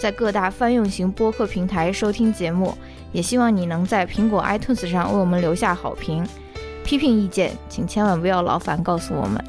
[0.00, 2.74] 在各大泛用型播客平台收听节目。
[3.12, 6.26] 也希望你能在苹果 iTunes 上为我们留下好评。
[6.82, 9.44] 批评意见，请千万不要劳烦告诉我们。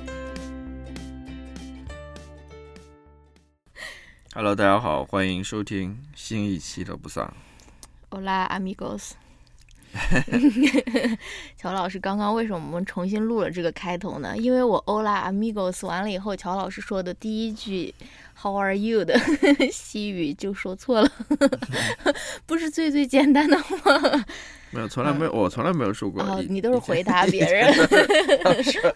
[4.34, 7.34] Hello，大家好，欢迎收听新一期的不丧。
[8.10, 9.12] Hola amigos。
[11.58, 14.38] 乔老师，刚刚为什么我们重新录了这个开头呢？
[14.38, 17.94] 因为我 Hola amigos 完了以后，乔老师说的第一句
[18.42, 19.20] How are you 的
[19.72, 21.12] 西语就说错了，
[22.48, 24.26] 不是最最简单的吗？
[24.72, 26.24] 没有， 从来没有，我从来没有说过。
[26.24, 27.68] 哦，你都是回答别人，
[28.44, 28.96] 老师，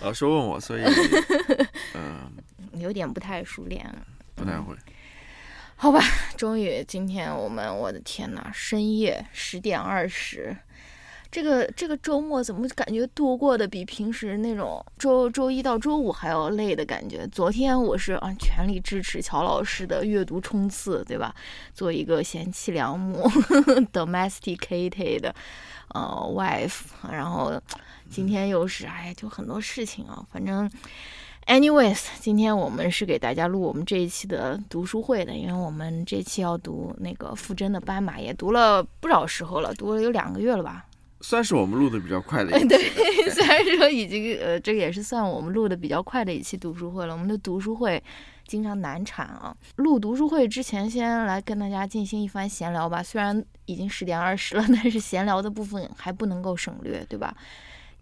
[0.00, 0.82] 老师问我，所以
[1.94, 2.32] 嗯、
[2.74, 3.86] 有点不太熟练。
[4.34, 4.74] 不太会。
[5.76, 6.00] 好吧，
[6.36, 10.56] 终于今天我们，我的天呐，深夜十点二十，
[11.32, 17.26] 这个这个周末怎么感觉度过的比平时那种周周一到周五还要累的感觉？
[17.28, 21.34] 昨天我是啊全力支持乔老师的阅读冲刺，对吧？
[21.72, 23.22] 做一个贤妻良母，
[23.90, 25.32] domesticated，
[25.94, 26.00] 呃
[26.36, 27.58] ，wife，然后
[28.10, 30.70] 今天又是哎，就很多事情啊，反正。
[31.46, 40.84] Anyways，今天我们是给大家录我们这一期的读书会的，因为我们这期要读那个傅真的《斑马》，也读了不少时候了，读了有两个月了吧？
[41.22, 42.68] 算是我们录的比较快的一期。
[42.68, 42.78] 对，
[43.30, 47.14] 虽然说已经呃，这个也是算我们录的比较快的一期读书会了。
[47.14, 48.02] 我们的读书会
[48.46, 49.56] 经常难产啊。
[49.76, 53.02] 录读书会之前，先来跟大家进行一番闲聊吧。
[53.02, 57.34] 虽然已经十点二十了，但是闲聊的部分还不能够省略，对吧？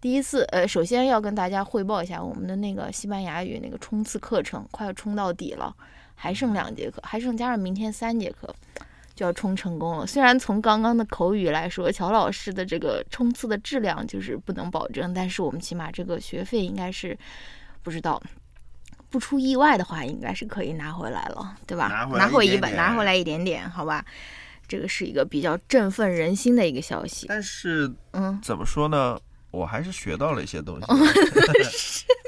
[0.00, 5.76] 第一次，呃，首先要跟大家汇报一下我们的那个西班牙语那个冲刺课程，快要冲到底了，
[6.14, 8.48] 还剩两节课，还剩加上明天三节课，
[9.20, 10.06] 就要冲成功了。
[10.06, 17.14] 虽然从刚刚的口语来说，乔老师的这个冲刺的质量就是不能保证，但是我们起码这个学费应该是
[17.82, 18.22] 不知道。
[19.10, 21.88] 不出意外的话，应该是可以拿回来了，对吧？
[22.16, 24.02] 拿回一本，拿回来一点点，好吧？
[24.66, 27.26] 这个是一个比较振奋人心的一个消息。
[27.28, 29.20] 但是嗯，怎么说呢？
[29.50, 30.86] 我还是学到了一些东西。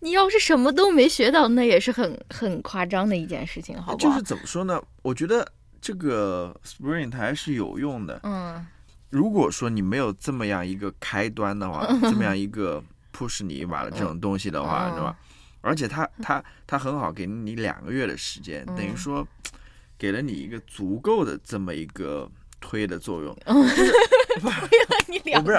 [0.00, 4.12] 你要是什么都没学到，那也是很很夸张的一件事情，好不好？
[4.12, 4.80] 就是怎么说呢？
[5.02, 5.46] 我觉得
[5.80, 8.20] 这个 Spring 它还是有用的。
[8.24, 8.66] 嗯
[9.08, 12.82] 如果说你没有这么样一个开端的话，这么样一个
[13.16, 15.16] push 你一把的这种东西的话，嗯对吧？
[15.60, 19.26] 而且它它它很好，给你两个月的时间，等于嗯说
[19.96, 22.28] 给了你一个足够的这么一个
[22.60, 23.34] 推的作用。
[25.06, 25.58] 你我两不是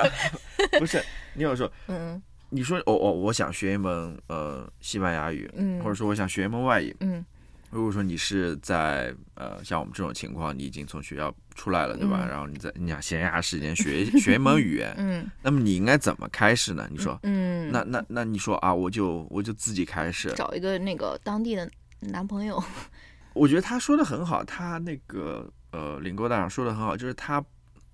[0.78, 6.96] 不是，你有说嗯你说我我我想学一门呃西班牙语，嗯或者说我想学一门外语。
[7.02, 7.24] 嗯
[7.69, 12.22] 如果说你是在呃像我们这种情况，你已经从学校出来了，对吧？
[12.24, 16.88] 嗯然后你在你想闲暇时间学学一门语言，嗯那么你应该怎么开始呢？
[16.90, 20.31] 你说，嗯，那那那你说啊，我就我就自己开始。
[20.34, 21.69] 找一个那个当地的
[22.00, 22.63] 男朋友，
[23.36, 27.44] 我觉得他说的很好，他那个呃领沟大长说的很好，就是他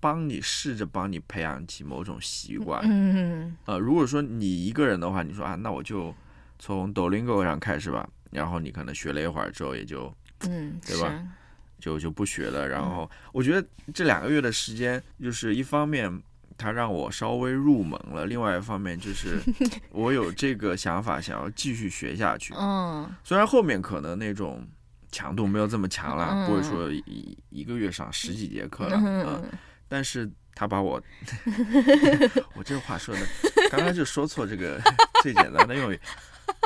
[0.03, 2.81] 帮你试着帮你培养起某种习惯。
[2.83, 6.13] 嗯呃，如果说你一个人的话，你说啊，那我就
[6.59, 11.25] 从抖音 go 上开始吧，然后你可能学了一会儿之后，也就嗯，对吧？
[11.79, 12.67] 就就不学了。
[12.67, 16.21] 然嗯后我觉得这两个月的时间，就是一方面
[16.57, 19.39] 它让我稍微入门了，另外一方面就是
[19.91, 22.53] 我有这个想法，想要继续学下去。
[22.57, 24.67] 嗯虽然后面可能那种
[25.11, 29.43] 强度没有这么强了，嗯不会说一一个月上十几节课了，嗯，嗯
[29.93, 30.99] 但是他把我，
[32.57, 33.21] 我这话说的，
[33.69, 34.81] 刚刚就说错这个
[35.21, 35.99] 最简单的用语。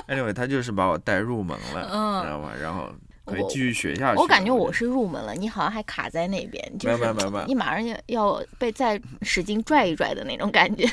[0.07, 2.53] Anyway，他就是把我带入门了，嗯知道吗？
[2.57, 2.89] 然后
[3.25, 4.21] 可以继续学下去。
[4.21, 7.13] 我感觉我是入门了，你好像还卡在那边，就是
[7.45, 10.87] 你马上要要被再使劲拽一拽的那种感觉。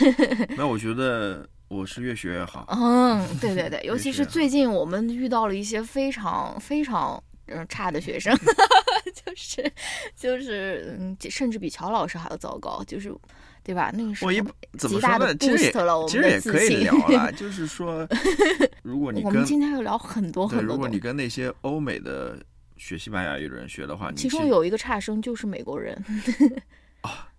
[0.56, 2.66] 那，我觉得我是越学越好。
[2.68, 8.36] 嗯，对对对， 尤其是最近我们遇到了一些非常非常嗯差的学生，
[9.24, 9.72] 就是
[10.16, 13.14] 就是嗯，甚至比乔老师还要糟糕，就是
[13.62, 13.90] 对吧？
[13.94, 14.42] 那个时候我一
[14.76, 15.36] 怎么极大的说呢？
[15.38, 17.04] 其实也 boost 了我其们的自实也可以。
[17.08, 18.06] 聊了， 就是说，
[18.82, 22.36] 如果你我们今天要聊很多，很多，如果你跟那些欧美的
[22.76, 26.02] 学西班牙语的人学的话，你其中有一个差生就是美国人。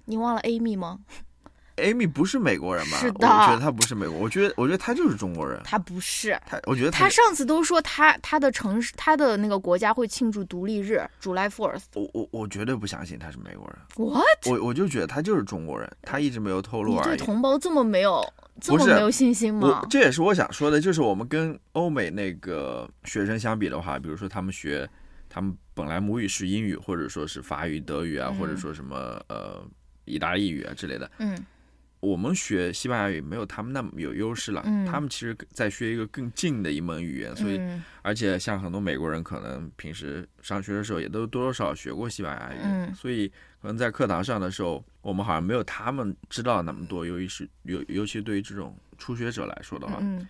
[0.05, 0.99] 你忘了 Amy 吗？
[1.77, 2.97] Amy 不是美国人吧？
[2.97, 5.59] 是的我觉得他不是美国，我觉得我觉得他就是中国人。
[5.63, 6.39] 他不是。
[6.45, 11.83] 他，我觉得他上次都说他他的城市他的那个国家会庆祝独立日，July Fourth。
[11.93, 14.25] 我我我绝对不相信他是美国人，What？
[14.45, 17.17] 我我就觉得他就是中国人，他一直没有透露你对而已。
[17.17, 18.23] 同胞这么没有
[18.61, 19.85] 这么没有信心吗？
[19.89, 24.89] 这也是我想说的，就是我们跟欧美那个学生相比的话，比如说他们学，
[25.27, 28.95] 他们本来母语是英语，或者说是法语、德语啊，嗯或者说什么
[29.27, 29.61] 呃
[30.05, 31.37] 意大利语啊之类的，嗯
[32.05, 34.61] 我们学西班牙语没有他们那么有优势了。
[34.65, 43.27] 嗯他们其实在学一个更近的一门语言，所以、嗯而且像很多美国人可能平时上学的时候也都多多少少学过西班牙语，嗯所以
[43.61, 50.27] 可能在课堂上的时候，我们好像没有他们知道那么多，尤其是尤尤其对于这种初学者来说的话，嗯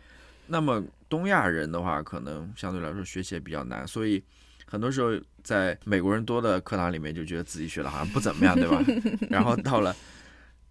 [0.48, 4.24] 那么东亚人的话，可能相对来说学习也比较难，所以
[4.66, 5.12] 很多时候
[5.44, 8.81] 在美国人多的课堂里面，就觉得自己学的好像不怎么样，对吧？
[9.30, 9.94] 然后到了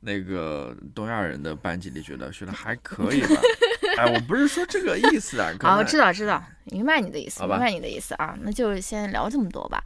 [0.04, 3.28] 那个东亚人的班级里，觉得学的还可以吧。
[3.96, 5.52] 哎，我不是说这个意思啊，
[5.84, 8.36] 知道知道，明白你的意思，明白你的意思啊。
[8.42, 9.82] 那就先聊这么多吧。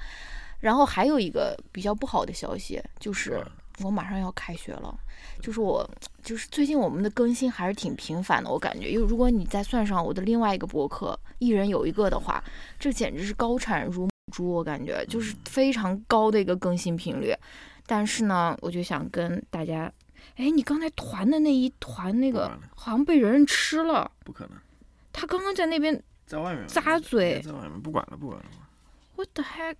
[0.60, 4.92] 然后还有一个比较不好的消息，就是嗯我马上要开学了，
[5.40, 5.88] 就是我
[6.22, 12.42] 就是最近我们的更新还是挺频繁的，我感觉，因为如果你再算上我的另外一个博客，一人有一个的话，
[12.78, 17.32] 这简直是高产如母猪，我感觉就是非常高的一个更新频率。
[17.86, 19.90] 但是呢，我就想跟大家，
[20.38, 24.56] 哎，你刚才团的那一团那个好像被人吃了，不可能
[25.12, 28.46] 他刚刚在那边在外面咂嘴在外面不管了，不管了。
[29.16, 29.74] What the heck？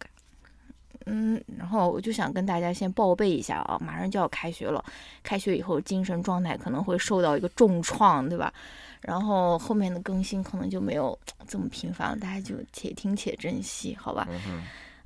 [1.06, 4.84] 嗯，然后我就想跟大家先报备一下啊，马上就要开学了，
[5.22, 8.52] 开学以后精神状态可能会受到一个重创，对吧？
[9.00, 11.16] 然后后面的更新可能就没有
[11.46, 14.26] 这么频繁了，大家就且听且珍惜，好吧？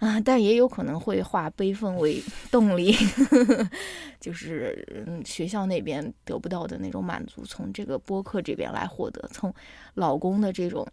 [0.03, 2.21] 啊，但也有可能会化悲愤为
[2.51, 2.93] 动力，
[3.31, 3.71] 呵呵
[4.19, 9.55] 就是嗯，学校那边得不到的那种满足，从这个播客这边来获得，从
[9.95, 10.85] 老公的这种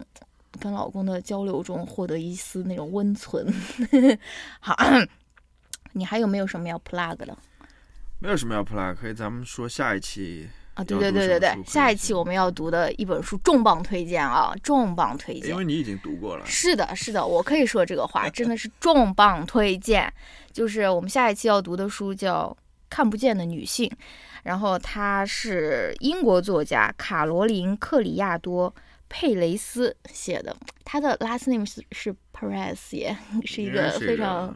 [0.60, 3.52] 跟老公的交流中获得一丝那种温存。
[4.60, 4.76] 好，
[5.92, 7.36] 你还有没有什么要 plug 的
[8.20, 10.48] 没有什么要 plug，可以咱们说下一期
[10.80, 10.84] 啊？
[10.84, 15.56] 对对对对对下一期我们要读的一本书重磅推荐啊，重磅推荐因。
[15.56, 16.44] 为你已经读过了。
[16.46, 20.12] 是的，是的，我可以说这个话，真的是重磅推荐。
[20.52, 22.56] 就是我们下一期要读的书叫
[22.88, 23.88] 《看不见的女性》，
[24.42, 28.68] 然后她是英国作家卡罗琳·克里亚多·
[29.10, 33.14] 佩雷斯写的，他的 last name 是是 Perez，也
[33.44, 34.54] 是一个非常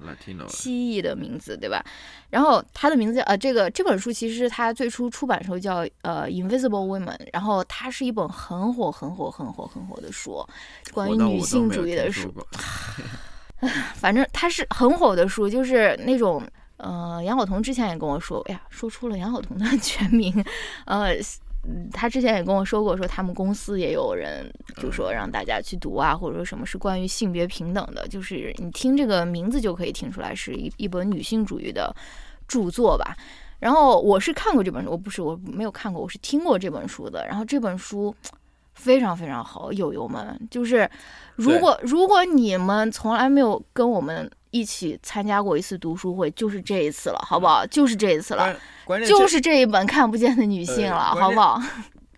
[0.49, 1.85] 蜥蜴的名字，对吧？
[2.31, 10.47] 然后他的名字叫呃，这个这本书其实他最初出版的时候叫呃《Invisible Women》，然后它是一本很火、很火、很火、很火的书，
[10.93, 12.33] 关于女性主义的书。
[13.97, 16.43] 反正它是很火的书，就是那种。
[16.77, 20.45] 呃，杨晓彤之前也跟我说，哎呀，说出了杨晓彤的 全名，
[20.87, 21.15] 呃，
[21.67, 31.95] 嗯他之前也跟我说过，说他们公司也有人就说让大家去读啊，或者说什么是关于性别平等的，就是你听这个名字就可以听出来是一一本女性主义的
[32.47, 33.17] 著作吧。
[33.61, 37.27] 然后我是看过这本书，我不是我没有看过，我是听过这本书的。
[37.27, 38.15] 然后这本书
[38.75, 40.87] 非常非常好，友友们，就是
[41.37, 47.67] 如果如果你们从来没有跟我们一起参加过一次读书会，就是这一次了，好不好？
[47.67, 48.45] 就是这一次了，
[48.85, 51.61] 关关键就是这一本看不见的女性了，对好不好？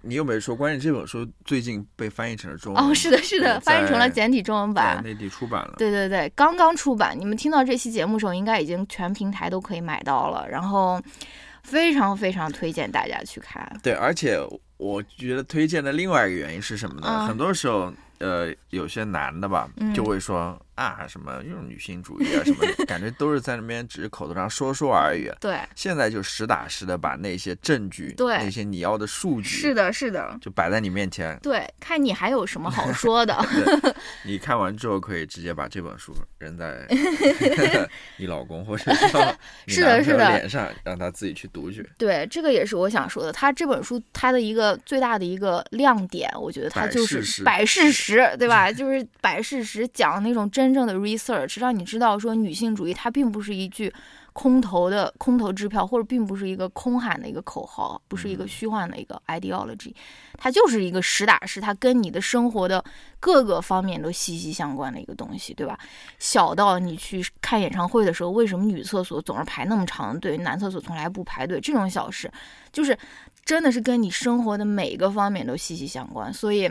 [0.03, 2.85] 你又没说，关键这本书最近被翻译成了中文。
[2.85, 5.03] 哦，是的，是的，翻译成了简体中文在版。
[5.03, 5.75] 内地出版了。
[5.79, 10.47] 对对对，刚刚出版，你们听到这期节目的时候，应该已经全平台都可以买到了。
[10.47, 11.01] 然后，
[11.63, 13.67] 非常非常推荐大家去看。
[13.83, 14.39] 对，而且
[14.77, 17.07] 我觉得推荐的另外一个原因是什么呢？
[17.09, 25.31] 嗯很多时候，呃，有些男的吧，嗯就会说啊，什么又是女性主义啊，什么，感觉都是在那边只是口头上说说而已。
[25.41, 31.39] 对，现在就实打实的把那些证据，对那些你要的数据，是的，是的，就摆在你面前。
[31.43, 33.37] 对，看你还有什么好说的。
[34.25, 36.87] 你看完之后，可以直接把这本书扔在
[38.19, 41.89] 你老公或者是的是的脸上，让他自己去读去。
[41.97, 43.33] 对，这个也是我想说的。
[43.33, 48.71] 他这本书它的一个最大的一个亮点，我觉得他就是摆事实，对吧？
[48.71, 53.93] 就是摆事实，讲那种真正的 research，让你知道说女性主义它并不是一句
[54.33, 59.95] 空头的空头支票，或者并不是一个空喊的一个口号，不是一个虚幻的一个 ideology，
[60.37, 62.85] 它就是一个实打实，它跟你的生活的
[63.19, 65.79] 各个方面都息息相关的一个东西，对吧？
[66.19, 72.31] 小到你去看演唱会的时候，为什么女厕所总是排那么长的队，男厕所从来不排队，这种小事，
[72.71, 72.97] 就是
[73.43, 76.31] 真的是跟你生活的每一个方面都息息相关。
[76.31, 76.71] 所以，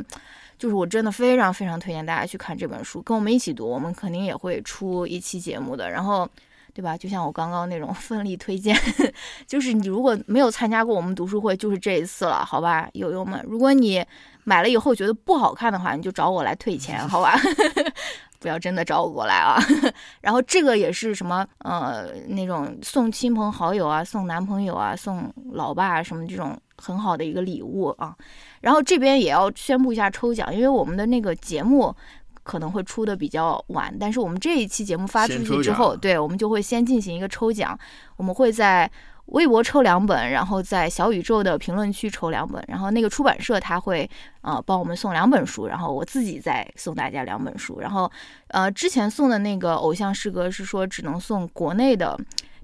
[0.58, 5.90] 就是我真的非常非常推荐大家去看这本书，跟我们一起读，我们肯定也会出一期节目的。
[5.90, 6.28] 然后。
[6.76, 6.98] 对吧？
[6.98, 8.76] 就像我刚刚那种 奋力推荐，
[9.48, 13.42] 就是你如果没有参加过我们读书会，就是这一次了，好吧，友友们。
[13.48, 14.06] 如果你
[14.44, 17.40] 买了以后觉得不好看的话，你就找我来退钱，好吧？
[18.42, 19.58] 不要真的找我过来啊。
[20.20, 28.14] 然后这个也是什么呃那种送亲朋好友啊，送男朋友啊，送老爸什么这种很好的一个礼物啊。
[28.66, 31.96] 然后这边也要宣布一下抽奖，因为我们的那个节目。
[32.46, 37.76] 可能会出的比较晚，但是我们这一期节目发出去之后，对我们就会先进行一个抽奖。
[38.18, 38.88] 我们会在
[39.26, 44.08] 微博抽两本，然后在小宇宙的评论区抽两本，然后那个出版社他会
[44.42, 47.80] 呃帮我们送两本书，然后我自己再送大家两本书。
[47.80, 48.12] 然后
[48.50, 52.16] 呃之前送的那个偶像诗歌是说只能送国内的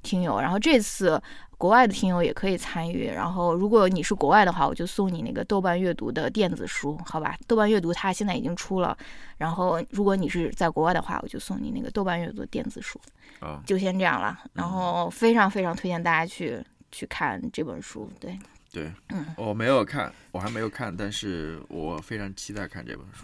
[0.02, 1.22] 听友，然后这次。
[1.62, 7.38] 国外的听友也可以参与，然后如果你是国外的话，我就送你那个豆瓣阅读的电子书，好吧？
[7.46, 8.98] 豆瓣阅读它现在已经出了，
[9.38, 13.00] 然后如果你是在国外的话，我就送你那个豆瓣阅读电子书，
[13.42, 14.40] 啊，就先这样了。
[14.54, 16.60] 然后非常非常推荐大家去
[16.92, 18.36] 去看这本书，对，
[18.74, 23.24] 对，嗯，我没有看，我还没有看，但是我非常期待看这本书，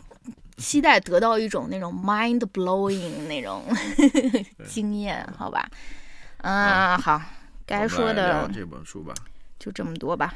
[0.57, 3.63] 期待得到一种那种 mind blowing 那种
[4.69, 5.67] 经验，好吧？
[6.37, 7.21] 啊，好。
[7.65, 9.13] 该说的这本书吧，
[9.59, 10.33] 就这么多吧。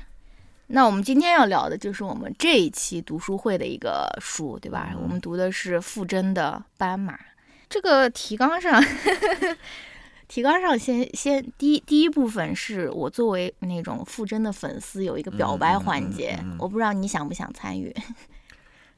[0.68, 4.94] 那我们今天要聊的就是我们这一期读书会的一个书，对吧？
[5.02, 7.14] 我们读的是傅真的《斑马》。
[7.70, 8.84] 这个提纲上，
[10.28, 17.96] 提纲上先先第一第一部分是我作为那种傅真的粉丝有一个表白环节，我不知道你想不想参与。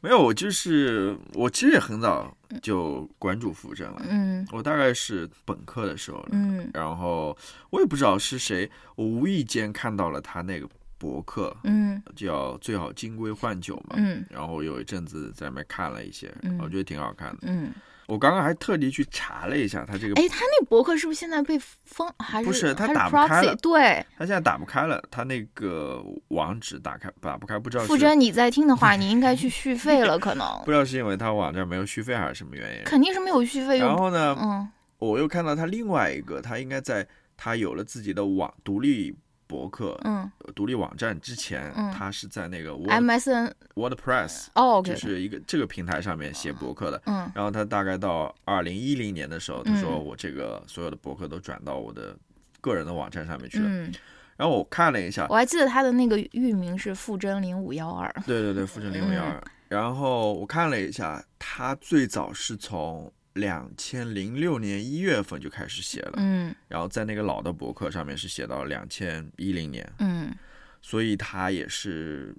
[0.03, 7.35] 没有，我就是我其实也很早就关注扶正了，嗯，我大概是本科的时候，嗯，然后
[7.69, 10.67] 我也不知道是谁，我无意间看到了他那个
[10.97, 16.29] 博客，嗯，叫最好金龟换酒嘛，嗯，然后有一阵子在那边看了一些，
[16.59, 17.71] 我觉得挺好看的，嗯。
[18.07, 22.11] 我刚刚还特地去查了一下他这个，哎，他那博客是不是现在被封？
[22.19, 23.55] 还是不是他打不开了？
[23.57, 27.83] 对，他现在打不开了，他那个网址打开打不开，不知道。
[27.85, 30.45] 傅真，你在听的话，你应该去续费了，可能。
[30.65, 32.83] 不知道是因为他网站没有续费还是什么原因？
[32.83, 33.79] 肯定是没有续费。
[33.79, 34.67] 然后呢，嗯，
[34.99, 37.07] 我又看到他另外一个，他应该在
[37.37, 39.15] 他有了自己的网独立。
[39.53, 52.17] 博客，嗯，独立网站之前，他是在那个 MSN WordPress，哦，就是一个这个平台上面写博客的，嗯，然后他大概到二零一零年的时候，他说我这个所有的博客都转到我的
[52.61, 53.93] 个人的网站上面去了，嗯，
[54.35, 63.13] 然后我看了一下，我还记得他的那个域名是傅真零五幺二，对对对，傅真零五幺二，然后我看了一下，他最早是从。
[63.33, 70.33] 两千零六年一月份就开始写了，嗯，然后在那个老的博客上面是写到两千一零年，嗯，
[70.81, 72.35] 所以他也是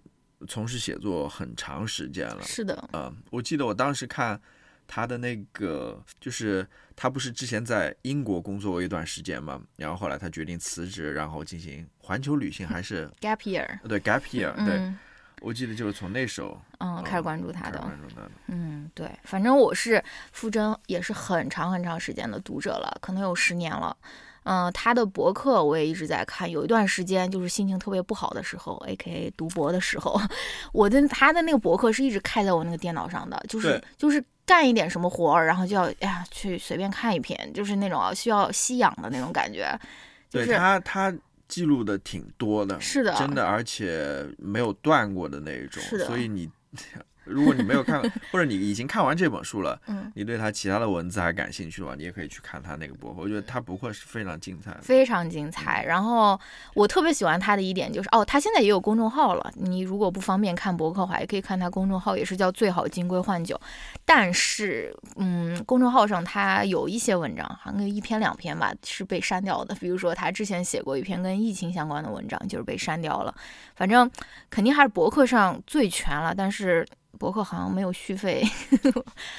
[0.47, 4.41] 从事写作很长时间了，是的，嗯，我记得我当时看
[4.87, 14.95] 他的那个，就是他不是之前在英国工作过一段时间嘛，然后后来他决定辞职，然后进行环球旅行，还是 gap year，对 gap year，对。
[15.45, 23.95] 我记得就是从那时候，嗯，开始关注他的，关注他的，嗯，对，反正我是傅真也是很长很长时间的读者了，可能有十年了，
[24.45, 30.19] 嗯，他的博客我也一直在看，有一段时间就是心情特别不好的时候，A.K.A 读博的时候，
[30.73, 39.79] 我的他的那个博客是一直开在我那个电脑上的，就是就是干一点什么活儿，然后就要哎呀去随便看一篇，就是那种需要吸氧的那种感觉，
[40.31, 41.15] 对他他。
[41.49, 46.51] 记录的挺多的，是的，真的，而且没有断过的那一种，是的，所以你。
[47.25, 48.01] 如果你没有看，
[48.31, 53.23] 或者你已经看完这本书了，嗯，你对他其他的文字还感兴趣的话，你也可以去看他那个博客。
[53.23, 55.85] 我觉得他博客是非常精彩，非常精彩。
[55.85, 56.39] 然后
[56.75, 59.53] 我特别喜欢他的一点就是，哦，他现在也有公众号了。
[59.57, 63.59] 你如果不方便看博客的话，也可以看他公众号，也是叫最好金龟换酒。
[64.05, 69.75] 但是，嗯，公众号上他有一些文章，好像一篇两篇吧，是被删掉的。
[69.77, 73.35] 比如说他之前写过一篇跟疫情相关的文章，就是被删掉了。
[73.75, 74.11] 反正
[74.51, 76.87] 肯定还是博客上最全了，但是。
[77.15, 78.45] 博客好像没有续费，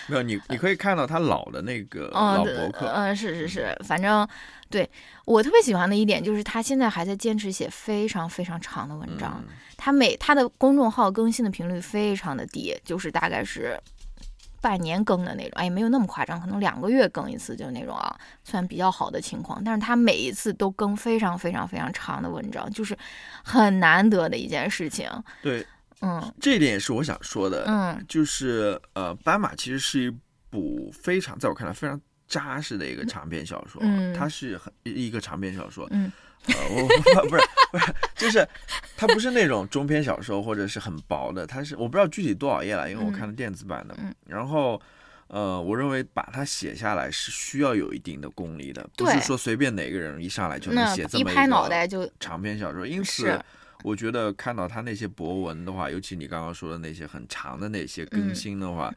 [0.07, 4.27] 没有你， 你可以看到他老的那个老博客，嗯，是是是，反正
[4.69, 4.89] 对
[5.25, 9.43] 我特别喜欢的一点就是他现在还在坚持写非常非常长的文章，
[9.77, 13.79] 他每他的公众号更新的频率非常的低，就是大概是
[14.61, 22.97] 半年更的那种，哎，没有那么夸张，可能两个月更一次就那种啊，算比较好的情况，但是他每一次都更非常非常非常长的文章，就是
[23.43, 25.09] 很难得的一件事情，
[25.41, 25.65] 对。
[26.01, 27.65] 嗯，这一点也是我想说的。
[27.67, 30.11] 嗯，就是呃，《斑马》其实是一
[30.49, 33.81] 部非常，在我看来非常扎实的一个长篇小说。
[33.83, 35.87] 嗯，它是很一个长篇小说。
[35.91, 36.11] 嗯，
[36.47, 38.47] 呃，我不是不是，就是
[38.97, 43.95] 它不是那种中篇小说或者是很薄的，它是我不知道具体多少页了，因为我看了电子版的。
[43.97, 44.79] 嗯，然后
[45.27, 52.85] 呃，我认为把它写下来是需要有一定的功力的，不是说随便哪个人一上来就能写这么一拍脑个袋就长篇小说。
[52.85, 53.41] 因此是，
[53.83, 58.93] 我觉得看到他那些博文的话，尤其你刚刚说的那些很长的那些更嗯新的话，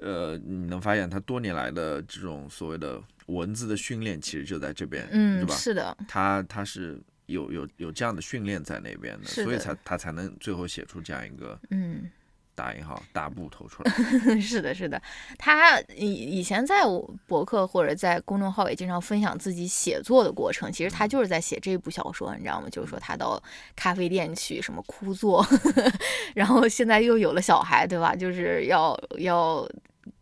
[0.00, 5.54] 呃，你能发现他多年来的这种所谓的文字的训练，其实就在这边，嗯是嗯，吧？
[5.54, 12.10] 是的，他他是有有有这样的训练在那边的，所以才他才能最后写出这样一个嗯。
[12.54, 13.92] 大引号大部头出来。
[14.40, 15.00] 是的，是的，
[15.38, 20.70] 他以以前在我博客或者在公众号也经常分享自己写作的过程。
[20.72, 22.68] 其实他就是在写这部小说，你知道吗？
[22.70, 23.42] 就是说他到
[23.74, 25.44] 咖啡店去什么枯坐，
[26.34, 28.14] 然后现在又有了小孩，对吧？
[28.14, 29.68] 就是要要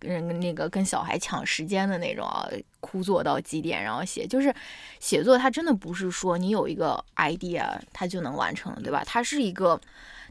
[0.00, 2.48] 嗯那个跟小孩抢时间的那种啊，
[2.80, 4.26] 枯坐到几点，然后写。
[4.26, 4.54] 就是
[5.00, 9.02] 写作，它真的不是说你有一个 idea 它就能完成，对吧？
[9.06, 9.80] 它是一个。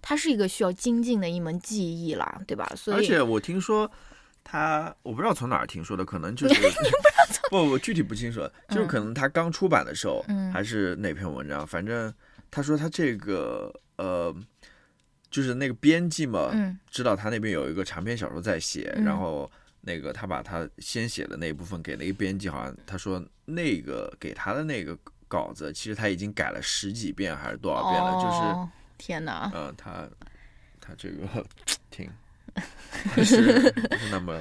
[0.01, 2.67] 它是一个需要精进的一门技艺啦，对吧？
[2.75, 3.89] 所以而且我听说
[4.43, 6.61] 他，我不知道从哪儿听说的，可能就是
[7.51, 12.11] 不，我具体不清楚，就是可能他刚出版的时候，嗯还是哪篇文章，反正
[12.49, 14.35] 他说他这个呃，
[15.29, 19.49] 就是那个编辑嘛，嗯知道他那边有一个长篇小说在写，嗯然后
[19.81, 28.37] 那个他把他先写的那一部分给了一个编辑，好像他说那个给他的那个稿子，其实他已经改了十几遍还是多少遍了，就是。
[28.37, 28.69] 哦
[29.01, 30.07] 天哪，嗯，他
[30.79, 31.27] 他这个
[31.89, 32.07] 挺
[33.15, 33.41] 不是
[33.71, 34.39] 不是那么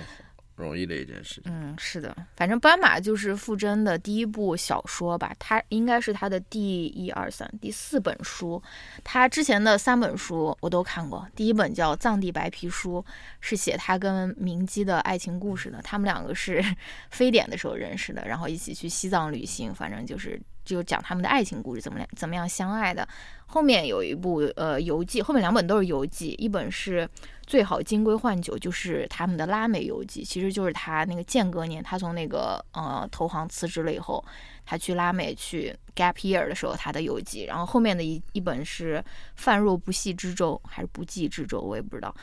[0.55, 1.45] 容易的一件事情。
[1.47, 8.63] 嗯，是的，反正斑马就是傅真的第一部小说吧，他应该是他的第一二三第四本书。
[9.03, 13.03] 他之前的三本书我都看过，第一本叫《藏地白皮书》，
[13.41, 15.81] 是写他跟明基的爱情故事的。
[15.83, 16.63] 他们两个是
[17.11, 20.39] 非典的时候认识的，然后一起去西藏旅行，反正就是
[20.71, 23.07] 就讲他们的爱情故事，怎么怎么样相爱的。
[23.47, 27.09] 后面有一部呃游记，后面两本都是游记，一本是
[27.45, 34.25] 最好金龟换酒，就是他们的拉美游记，其实就是他那个间隔年，他从那个呃投行辞职了以后，
[34.65, 42.15] 他去拉美去 gap year 的时候他的游记，然后后面的一一本是泛若不系之舟还是不系之舟，我也不知道，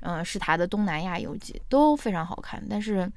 [0.00, 3.10] 嗯、是他的东南亚游记，都非常好看，但是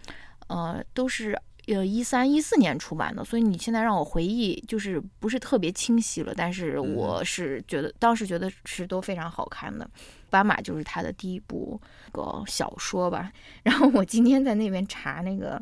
[0.48, 1.39] 呃都是。
[1.71, 6.34] 呃，一三一四年出版的，所以你现在让我回忆，就是不是特别清晰了。
[6.36, 9.89] 但是我是觉得，当时觉得是都非常好看的。
[10.29, 11.79] 斑马就是他的第一部
[12.12, 13.32] 个小说吧。
[13.63, 15.62] 然后我今天在那边查那个，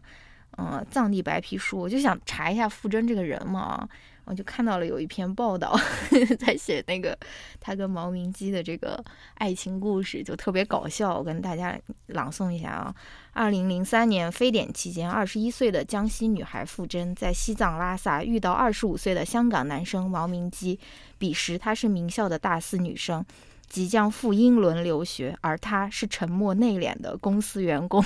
[0.52, 3.88] 呃，藏地白皮书，我就想查一下傅征这个人嘛。
[4.28, 5.74] 我就看到了有一篇报道，
[6.38, 7.18] 在写那个
[7.62, 9.02] 他跟毛明基的这个
[9.36, 11.18] 爱情故事，就特别搞笑。
[11.18, 12.94] 我跟大家朗诵一下啊。
[13.32, 20.78] 二零零三年非典期间，二十一岁的江西女孩傅真在西藏拉萨遇到二十五岁的香港男生毛明基。
[21.18, 23.24] 彼时她是名校的大四女生，
[23.70, 28.04] 即将赴英伦留学，而他是沉默内敛的公司员工。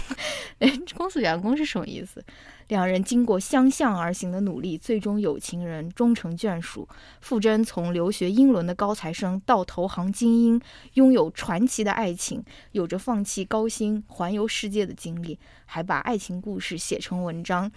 [0.96, 2.24] 公司员工是什么意思？
[2.72, 6.88] 两人经过相向而行的努力，最终有情人终成眷属。
[7.20, 10.62] 傅真从留学英伦的高材生到投行精英，
[10.94, 17.70] 拥有传奇的爱情，有着放弃高薪环游世界的经历，还把爱情故事写成文章，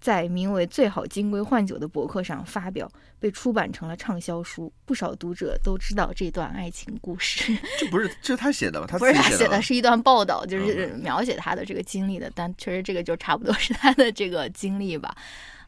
[0.00, 4.72] 在名为《最好金龟换酒》的博客上发表，被出版成了畅销书。
[4.86, 7.56] 不少读者都知道这段爱情故事。
[7.78, 8.86] 这不是这是他写的吧？
[8.88, 12.30] 他不是他写的，是一段报道，就是嗯描写他的这个经历的。
[12.34, 15.14] 但确实这个就差不多是他的这个经历吧。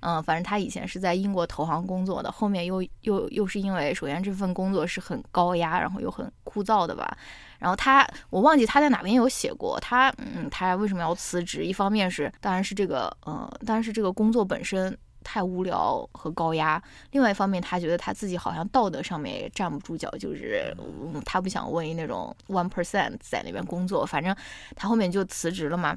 [0.02, 7.16] 嗯，反正他以前是在英国投行工作的，后面又又又是因为首先这份工作是很高压，然后又很枯燥的吧。
[7.58, 11.64] 然后他我忘记他在哪边有写过，他嗯他为什么要辞职？
[11.64, 14.96] 一方面是当然是这个呃，当然是这个工作本身。
[15.24, 24.34] 太无聊和高压，另外一方面，他觉得他自己好像道德上面也站不住脚，就是、嗯、他不想为那种 one percent 在那边工作，反正
[24.74, 25.96] 他后面就辞职了嘛。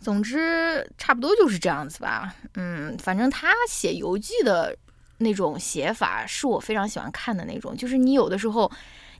[0.00, 2.34] 总之，差不多就是这样子吧。
[2.54, 4.76] 嗯，反正他写游记的
[5.18, 8.70] 那种写法是我非常喜欢看的那种，就是你有的时候。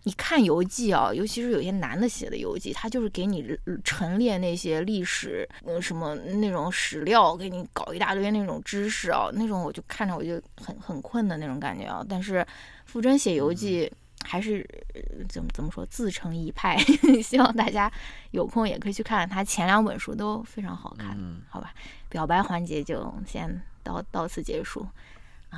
[0.02, 3.44] 你看游记啊，尤其是有些男的写的游记，他就是给你
[3.82, 12.06] 陈列那些历史，呃，什么那种史料，给你搞一大堆那种知识啊，那种我就看着我就很很困的那种感觉啊。
[12.08, 12.46] 但是
[12.84, 13.92] 傅真写游记
[14.24, 16.76] 还是、呃怎么怎么说自成一派，
[17.22, 17.90] 希望大家
[18.30, 21.72] 有空也可以去看看他前两本书都非常好看，嗯好吧？
[22.08, 24.86] 表白环节就先到到此结束。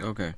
[0.03, 0.33] OK，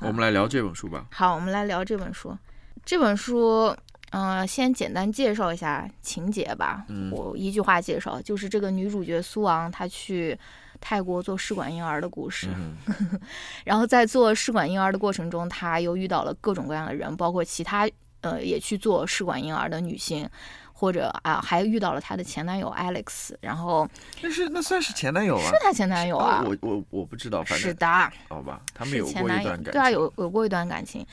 [0.00, 1.06] 我们来聊这本书吧。
[1.10, 2.36] 好，我们来聊这本书。
[2.84, 3.74] 这本书，
[4.10, 6.84] 嗯、先简单介绍一下情节吧。
[6.88, 10.38] 嗯我一句话介绍，就是这个女主角苏昂她去
[10.86, 12.48] 泰国做试管婴儿的故事。
[12.54, 12.76] 嗯
[13.64, 17.88] 然后在做试管婴儿的过程中，她又遇到了各种各样的人，包括其他
[18.20, 20.28] 呃也去做试管婴儿的女性。
[20.76, 23.88] 或者啊还遇到了她的前男友 Alex，然后
[24.20, 25.46] 那是那算是前男友啊？
[25.48, 27.86] 是她前男友啊，我我我不知道，反正是的，
[28.28, 31.06] 好吧，他们有过一段感情，对啊，有有过一段感情，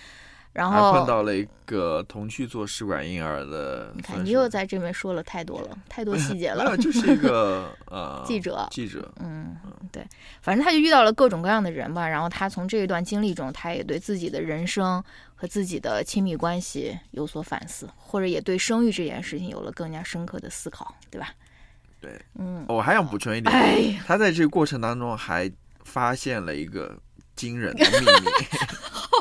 [0.54, 9.56] 然还后碰到了一个同去做试管婴儿的，你看你又在这边说了太多了，太多细节了 就是一个 呃记者记者，嗯，
[9.92, 10.06] 对，
[10.42, 15.02] 反正他就遇到了各种各样的人吧，然后他从这一段经历中，他也对自己的人生
[15.36, 21.30] 和自己的亲密关系有所反思，或者也对生育这件事情有了更加深刻的思考，对吧？
[22.02, 25.50] 对，嗯，我还想补充一点，哎，他在这个过程当中还
[25.86, 26.98] 发现了一个
[27.36, 28.28] 惊人的秘密，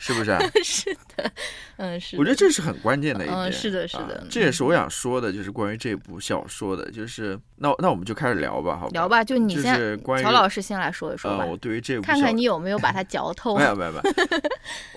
[0.00, 0.38] 是不是啊？
[0.62, 1.30] 是的，
[1.76, 3.36] 嗯，是，我觉得这是很关键的一点。
[3.38, 8.90] 嗯是的是的啊这也是我想说的，就是关于这部小说的，就是那那我们就开始聊吧，好吧？
[8.92, 13.64] 聊吧，就你就先，是关于乔老师先来说一说吧，呃，我对于这部看看你有没有把它嚼 透没。
[13.64, 14.02] 有没有没有，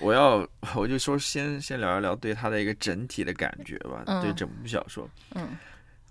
[0.00, 5.48] 我要我就说先先聊一聊对它的一个整体的感觉吧，嗯对整部小说，嗯，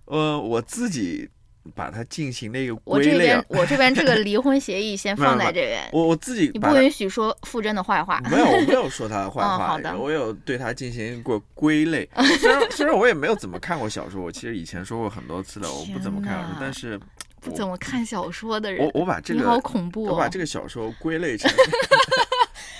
[0.05, 1.29] 呃，我自己
[1.75, 8.21] 把它进行了一个我这归类啊，边我这边这个离婚协议先 放在这边，我我自己你不允许说傅真的坏话。
[8.29, 12.07] 没有，我没有说他的 坏话，嗯好的我有对他进行过归类。
[12.39, 16.99] 虽然 虽然我也没有怎么看过小说，我其实以前说过很多次的，我不怎么看小说，但是
[17.41, 20.11] 不怎么看小说的人我，我把这你好个恐怖哦！
[20.11, 21.49] 我把这个小说归类成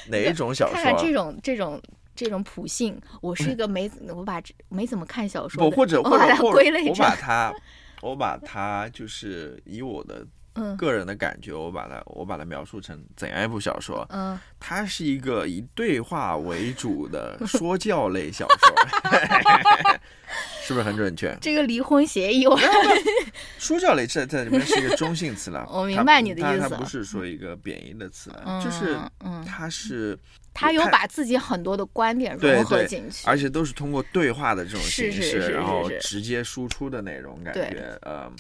[0.08, 0.84] 哪一种小说啊？
[0.84, 1.82] 看这种这种
[2.16, 7.54] 这种普信，我是一个没我把这没怎么看小说不，的，或者我把它归类成把它
[8.02, 10.26] 我把它就是以我的
[10.60, 10.78] 嗯。
[10.78, 14.06] 个人的感觉，我把它我把它描述成怎样一部小说？
[14.10, 19.10] 嗯，它是一个以对话为主的说教类小说，
[20.64, 21.36] 是不是很准确？
[21.42, 22.60] 这个离婚协议我
[23.58, 26.70] 说教类在在里面是一个中性词了， 我明白你的意思。
[26.70, 30.18] 它不是说一个贬义的词了，嗯就是嗯，它是，
[30.54, 38.32] 他有把自己很多的观点融合进去，而且都是通过对话的这种形式，是是是是然后直接输出的那种感觉，呃，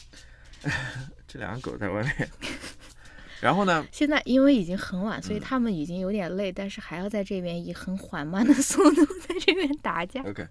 [1.29, 2.29] 这两个狗在外面，
[3.39, 10.21] 然后呢，现在因为已经很晚，所以嗯他们已经有点累，但是还要在这边以很缓慢的 速度在这边打架。
[10.23, 10.45] OK，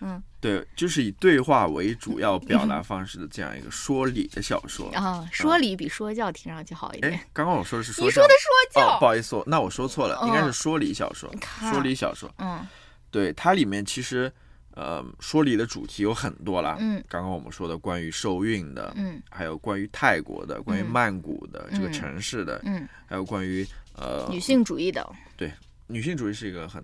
[0.00, 4.88] 嗯，对，就是以对话为主要表达方式的这样一个说理的小说。
[4.92, 7.12] 啊，说理比说教听上去好一点。
[7.12, 12.32] 哎，刚刚我说的是说你说的说教，哦，不好意思，我那我说错了，应该是嗯说理小说，看说理小说。
[12.38, 12.66] 嗯
[13.10, 14.32] 对，它里面其实，
[14.74, 16.76] 呃，说理的主题有很多啦。
[16.80, 17.02] 嗯。
[17.08, 19.20] 刚刚我们说的关于受孕的，嗯。
[19.30, 25.06] 还有关于泰国的，关于嗯曼谷的这个嗯城市的，嗯，还有关于呃女性主义的，
[25.36, 25.52] 对
[25.86, 26.82] 女性主义是一个很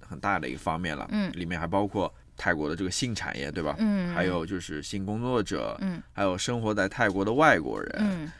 [0.00, 1.06] 很大的一个方面了。
[1.12, 1.30] 嗯。
[1.32, 3.76] 里面还包括泰国的这个性产业，对吧？
[3.78, 6.02] 嗯，还有就是性工作者，嗯。
[6.12, 8.32] 还有生活在泰国的外国人，嗯。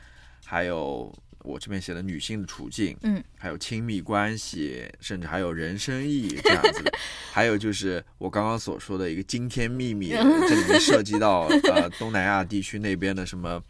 [0.45, 6.91] 还有我这边写的女性的处境，嗯，还有亲密关系，甚至还有人生意义这样子的，
[7.31, 10.09] 还有就是我刚刚所说的一个惊天秘密，
[10.47, 13.61] 这里面涉及到呃东南亚地区那边的什么。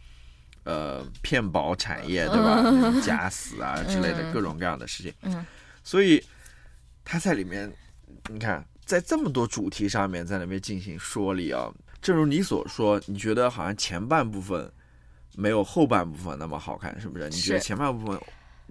[0.64, 3.00] 呃，骗保产业对吧？
[3.00, 5.44] 假死啊之类的嗯各种各样的事情，嗯
[5.82, 6.22] 所以
[7.02, 7.72] 他在里面，
[8.28, 11.72] 你看，在这么多主题上面，在那边进行说理啊。
[12.02, 14.70] 正如你所说，你觉得好像前半部分
[15.36, 17.28] 没有后半部分那么好看，是不是？
[17.28, 18.20] 你觉得前半部分，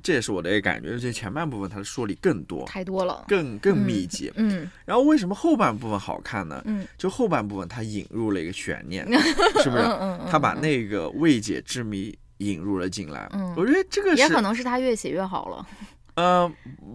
[0.04, 3.26] 这也是我的一个感觉，就是前半部分它的说理更多、太多了。
[3.28, 4.32] 更更密集。
[4.36, 6.62] 嗯然后为什么后半部分好看呢？
[6.66, 9.06] 嗯就后半部分它引入了一个悬念，
[9.64, 9.84] 是不是？
[9.84, 13.28] 嗯嗯，他把那个未解之谜引入了进来。
[13.34, 15.68] 嗯我觉得这个是也可能是他越写越好了。
[16.16, 16.52] 呃，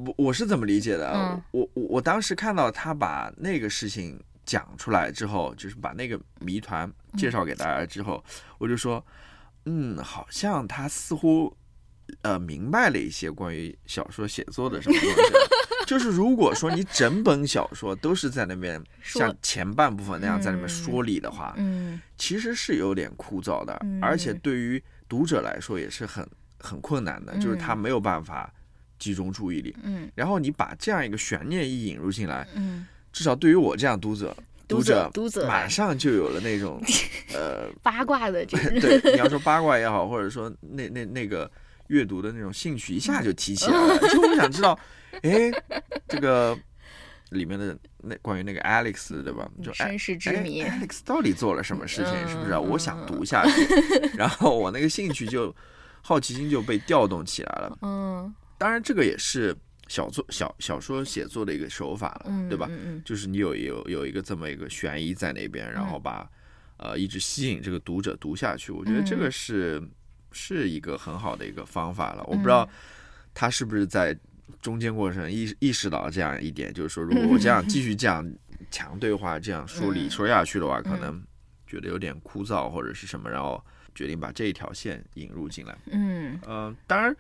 [0.07, 1.11] 我我是怎么理解的？
[1.15, 8.23] 嗯我我我当时看到他把那个事情讲出来之后，就是把那个谜团介绍给大家之后，
[8.59, 9.03] 我就说，
[9.67, 11.55] 嗯，好像他似乎
[12.23, 15.17] 呃明白了一些关于小说写作的什么东西。
[15.87, 26.27] 就是如果说你整本小说都是在那边像前半部分那样在那边嗯说理的话，嗯其实是有点枯燥的，嗯而且对于读者来说也是很
[26.59, 28.51] 很困难的，就是他嗯没有办法
[28.99, 29.77] 集中注意力。
[29.83, 34.35] 嗯然后你把这样一个悬念一引入进来，嗯，至少对于我这样读者，
[34.77, 36.81] 读者读者马上就有了那种
[37.35, 38.71] 呃，八卦的这个。
[38.81, 41.51] 对，你要说八卦也好，或者说那那那个
[41.89, 43.99] 阅读的那种兴趣一下就提起来了。
[44.09, 44.79] 就我想知道，
[45.23, 45.51] 哎，
[46.09, 46.57] 这个
[47.31, 49.49] 里面的那关于那个 Alex 对吧？
[49.63, 52.29] 就哎身世之哎谜，Alex 到底做了什么事情？
[52.29, 53.67] 是不是我想读下去，
[54.17, 55.55] 然后我那个兴趣就
[56.03, 57.79] 好奇心就被调动起来了。
[57.83, 59.55] 嗯当然，这个也是
[59.89, 62.69] 小作小小说写作的一个手法了，嗯，对吧？
[63.05, 66.29] 就是你有有有一个这么一个悬疑在那边，然后把
[66.79, 68.73] 呃一直吸引这个读者读下去。
[68.73, 69.89] 我觉得这个嗯是
[70.33, 72.25] 是一个很好的一个方法了。
[72.25, 72.69] 我不知道
[73.33, 74.17] 他是不是在
[74.61, 78.27] 中间过程意意识到这样一点，就是说，如果我这样 继续这样
[78.71, 81.23] 强对话这样说理嗯说下去的话，可能
[81.67, 83.63] 觉得有点枯燥或者是什么，然后
[83.95, 85.77] 决定把这一条线引入进来。
[85.91, 87.15] 嗯嗯，当然，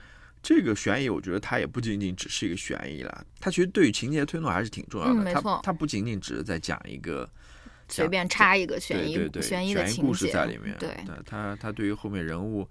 [0.44, 5.14] 这个悬疑我觉得它也不仅仅只是一个悬疑啦，它其实对于情节推动还是挺重要的。
[5.14, 7.28] 它嗯没错它不仅仅只是在讲一个
[7.88, 10.90] 随便插一个悬疑悬疑的情故事节在里面，对，
[11.24, 12.68] 它它对于后面人物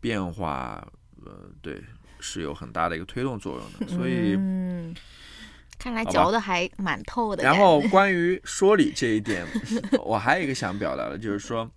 [0.00, 0.86] 变化，
[1.24, 1.80] 呃，对
[2.20, 3.96] 是有很大的一个推动作用的。
[3.96, 4.94] 所以，嗯，
[5.78, 7.56] 看来嚼的还蛮透的然。
[7.56, 9.46] 后关于说理这一点，
[10.04, 11.70] 我还有一个想表达的，就是说，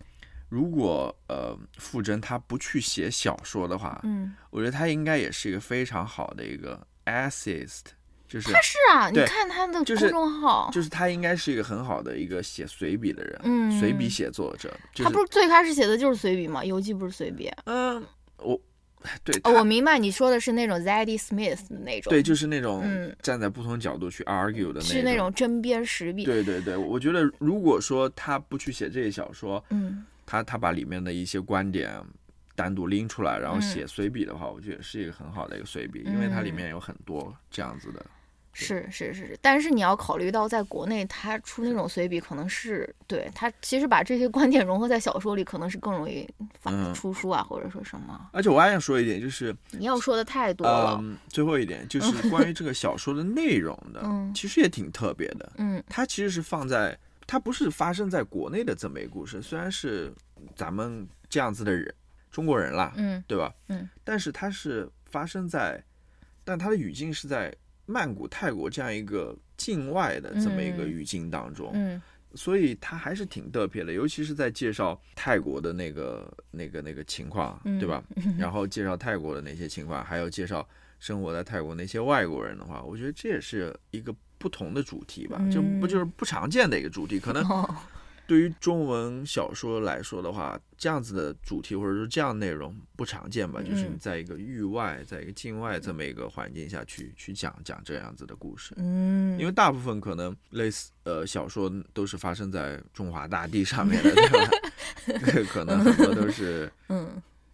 [0.49, 7.81] 如果呃傅真他不去写小说的话，嗯，我觉得他应该也是一个非常好的一个 essayist，
[8.27, 13.79] 就是他是啊，你看他的公众号，就是他应该是一个很好的一个写随笔的人，嗯。
[13.79, 16.63] 随笔写作者，就他不是最开始写的就是随笔吗？
[16.63, 17.51] 游记不是随笔。
[17.65, 18.03] 嗯，
[18.37, 18.59] 我
[19.23, 23.15] 对哦，我明白你说的是那种 Zadie Smith 的那种，对，就是那种嗯。
[23.21, 24.87] 站在不同角度去 argue 的那种。
[24.87, 26.23] 是那种针砭时弊。
[26.23, 31.99] 对对对，我觉得如果说他不去写这些小说，嗯他他把里面的一些观点
[32.53, 38.05] 单独拎出来，然后嗯写随笔的话，我觉得是一个很好的一个随笔，因为它里面有很多这样子的。
[38.59, 46.27] 是是是是，但是你要考虑到，在国内他出那种随笔，可能是对他其实把这些观点融合在小说里，可能是更容易
[46.91, 48.29] 出书啊，或者说什么。
[48.33, 55.51] 而且我还想说一点，就是你要说的太多了，嗯，最后一点就是关于这个小说的内容的，嗯其实也挺特别的。
[55.57, 60.13] 嗯它其实是放在，它不是发生在国内的这么一个故事，虽然是
[60.55, 61.93] 咱们这样子的人，
[62.31, 63.53] 中国人啦，嗯对吧？
[63.67, 65.83] 嗯，但是它是发生在，
[66.45, 67.53] 但它的语境是在
[67.85, 72.01] 曼谷、泰国这样一个境外的这么一个嗯语境当中，嗯
[72.35, 78.03] 所以它还是挺特别的，尤其是在介绍泰国的那个、那个、那个情况，嗯对吧？
[78.37, 80.67] 然后介绍泰国的那些情况，还有介绍
[80.99, 87.75] 生活在泰国那些外国人的话，我觉得这也是一个不同的主题吧，就不嗯就是不常见的一个主题，可能哦。
[88.25, 98.73] 对于中文小说来说的话，这样子的主题或者说这样内容不常见吧，就是你嗯在一个域外，在一个境外这么一个环境下去去讲讲这样子的故事。
[98.75, 104.29] 嗯，因为大部分可能类似呃小说都是发生在中华大地上面的，对
[105.45, 105.47] 吧？
[105.49, 107.09] 可能很多都是 嗯。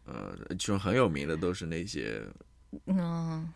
[0.05, 2.21] 呃，其中很有名的都是那些
[2.87, 3.47] 嗯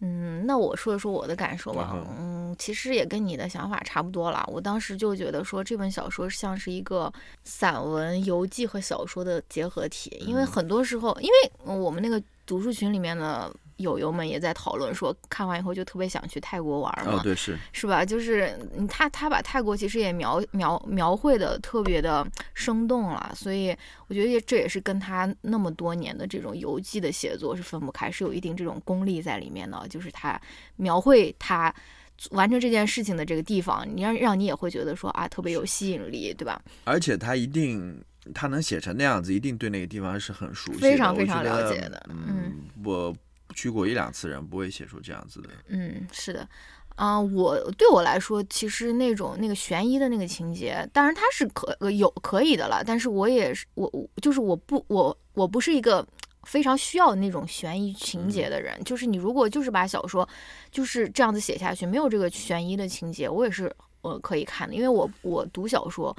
[0.00, 1.94] 嗯，那我说一说我的感受吧。
[2.18, 4.42] 嗯，其实也跟你的想法差不多了。
[4.48, 7.12] 我当时就觉得说，这本小说像是一个
[7.44, 17.14] 散文、游记和小说的结合体，因为嗯很多时候，因为我们那个读书群里面的友友们也在讨论说，看完以后就特别想去泰国玩嘛。
[17.14, 18.04] 哦，对是，是吧？
[18.04, 23.76] 就是嗯他他把泰国其实也描描描绘的特别的生动了，所以
[24.08, 29.86] 我觉得这也是跟他那么多年的这种游记的写作是分不开，是有一定这种功力在里面的。
[29.88, 30.40] 就是他
[30.76, 31.74] 描绘他
[32.32, 36.60] 完成这件事情的这个地方，你让让你也会觉得说啊特别有吸引力，对吧？
[36.84, 37.98] 而且他一定
[38.34, 43.16] 他能写成那样子，一定对那个地方是很熟悉的，非常非常了解的嗯，我
[43.54, 45.48] 去过一两次人不会写出这样子的。
[45.68, 46.48] 嗯，是的。
[46.96, 56.06] 啊、我对我来说，其实那种那个悬疑的那个情节，当然它是可呃有可以的了，但是我也是我我就是我不我我不是一个
[56.42, 60.28] 非常需要那种悬疑情节的人，就是你如果就是把小说
[60.70, 66.14] 就是这样子写下去，没有这个悬疑的情节，我也是呃可以看的，因为我我读小说，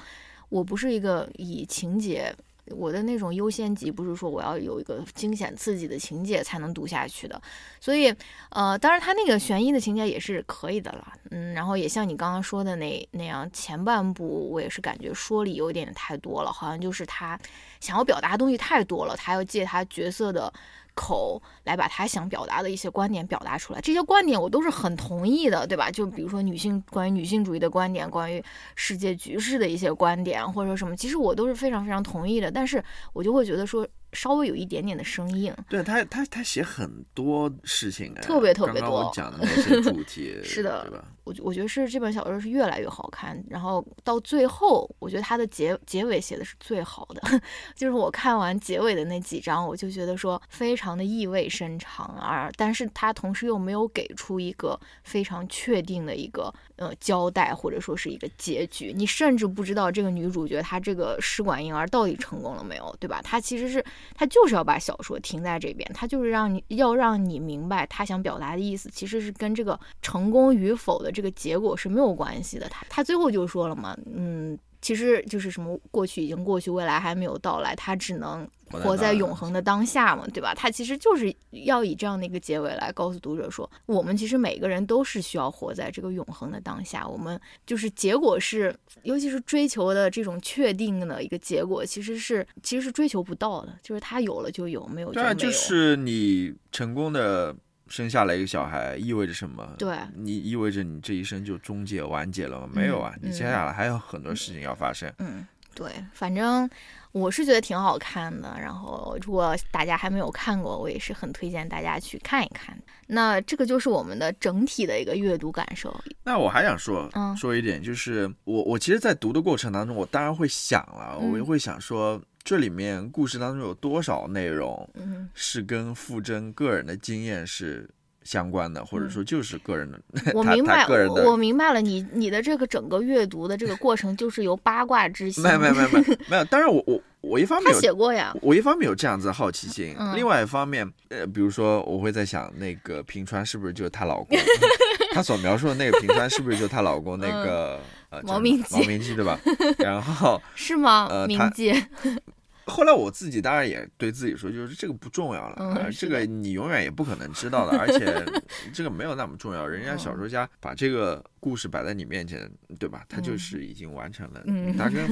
[0.49, 2.35] 我不是一个以情节。
[2.69, 7.41] 我的那种优先级不是说我要有一个惊险刺激的情节才能读下去的，
[7.79, 8.13] 所以
[8.49, 17.39] 呃，当然他那个悬疑的情节也是可以的了，嗯，然后也像你刚刚说的那那样，前半部我也是感觉说理有点太多了，好像就是他
[17.79, 20.51] 想要表达的东西太多了，他要借他角色的
[20.93, 25.89] 口来把他想表达的一些观点表达出来，这些观点我都是很同意的，对吧？
[25.89, 28.43] 就比如说女性关于女性主义的观点，关于
[28.75, 38.81] 世界局势的一些观点，或者说什么，其实我都是非常非常同意的，但是我就会觉得说稍微有一点点的生硬，对他，他他写很多事情，哎特别特别多。
[38.81, 40.81] 刚刚我讲的那些主题， 是的。
[40.83, 41.05] 对吧？
[41.23, 47.21] 我觉我觉得是这本小说是越来越好看，然后到最后，我觉得它的结结尾写的是最好的，
[47.75, 63.21] 就是我看完结尾的那几章，我就觉得说非常的意味深长啊，但是它同时又没有给出一个非常确定的一个呃交代，或者说是一个结局，你甚至不知道这个女主角她这个试管婴儿到底成功了没有，对吧？
[63.21, 63.83] 她其实是
[64.15, 72.67] 他就是要把小说停在这边，他就是让你要让你明白他想表达的意思，其实是跟这个成功与否的这个结果是没有关系的。
[72.69, 74.57] 他他最后就说了嘛，嗯。
[74.81, 80.53] 其实就是什么过去已经过去，未来还没有到来，他只能活在永恒的当下嘛，对吧？
[80.55, 87.07] 他其实就是要以这样的一个结尾来告诉读者说，我们其实每个人都是需要活在这个永恒的当下。
[87.07, 95.33] 我们就是结果是，尤其是追求的这种确定的一个结果，其实是其实是追求不到的，就是他有了就有，没有就没有。
[95.35, 97.55] 就是你成功的
[97.91, 99.75] 生下来一个小孩，意味着什么？
[99.77, 102.69] 对你意味着你这一生就终结完结了吗？
[102.73, 105.13] 没有啊，嗯你接下来还有很多事情要发生。
[105.19, 106.67] 嗯，对，反正
[107.11, 108.55] 我是觉得挺好看的。
[108.59, 112.77] 然后，如果大家还没有看过，我也是很推荐大家去看一看。
[113.07, 115.93] 那这个就是我们的整体的一个阅读感受。
[116.23, 127.89] 那我还想说嗯说一点，就是我我其实，在读的过程当中，我当然会想了，嗯我也会想说，这里面故事当中有多少内容嗯是跟傅真个人的经验是
[128.23, 129.99] 相关的，或者说就是个人的，
[130.35, 135.43] 我 明白，我我明白了，你你的这个整个阅读的这个过程就是由八卦之心。
[135.43, 136.45] 没有没有没有没 有没有。
[136.45, 138.31] 当然我我我一方面他有写过呀。
[138.41, 144.37] 我一方面有这样子的好奇心，嗯另外一方面，呃，比如说我会在想，那个平川是不是就是她老公？
[145.13, 147.79] 她所描述的那个平川是不是就她老公那个、
[148.11, 149.39] 呃嗯毛明基毛明基对吧？
[149.79, 151.07] 然后 是吗？
[151.09, 151.87] 呃他冥界。
[152.65, 158.23] 后来我自己当然也对自己说，就是这个不重要了，嗯这个你永远也不可能知道的，而且
[158.71, 159.65] 这个没有那么重要。
[159.67, 163.03] 人家嗯小说家把这个故事摆在你面前，对吧？
[163.09, 164.41] 他就嗯是已经完成了。
[164.45, 165.05] 嗯他跟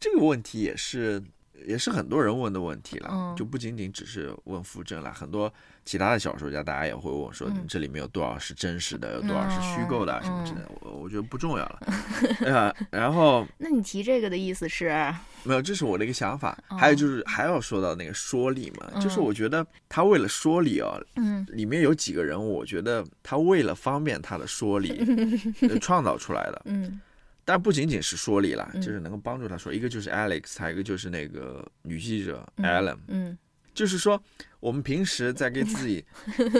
[0.00, 1.22] 这个问题也是
[1.66, 5.52] 也是很多人问的问题了，嗯就不仅仅只是问傅政了，很多
[5.84, 10.70] 其他的小说家大家也会问说，嗯这里面有多少是真实的，有多少是虚构的什么之类的。
[10.80, 11.78] 我我觉得不重要了，
[12.44, 13.46] 呃，然后。
[13.58, 14.90] 那你提这个的意思是？
[15.44, 16.56] 没有，这是我的一个想法。
[16.68, 25.04] 哦还有就是还要说到那个说理嘛，就是嗯我觉得他为了说理哦，嗯里面有几个人物，我觉得他为了方便他的说理
[25.68, 26.62] 呃创造出来的。
[26.66, 27.00] 嗯
[27.44, 29.72] 但不仅仅是说理啦，嗯就是能够帮助他说。
[29.72, 32.98] 一个就是 Alex，还有一个就是那个女记者嗯 Alan。
[33.08, 33.38] 嗯
[33.74, 34.22] 就是说，
[34.60, 36.04] 我们平时在跟自己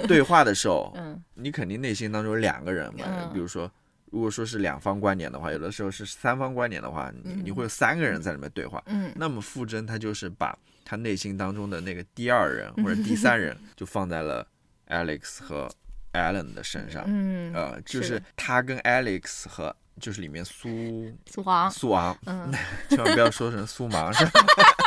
[0.08, 3.70] 对话的时候， 嗯你肯定内心当中有两个人嘛，嗯比如说。
[4.10, 8.80] 如果说是两方观点的话，有的时候是三方观点的话，你你嗯会有三个人在里面对话。
[8.86, 14.46] 嗯那么傅征他就是把他内心当中的那个第二人或者第三人， 就放在了
[14.86, 15.68] Alex 和
[16.12, 17.02] Allen 的身上。
[17.08, 21.70] 嗯，呃，就是他跟 Alex 和就是里面苏苏王。
[21.70, 22.52] 苏王，嗯，
[22.90, 24.40] 千万不要说成苏芒，是吧？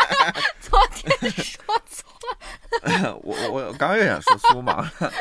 [0.60, 2.08] 昨天说错。
[3.24, 5.13] 我我我刚刚又想说苏芒了，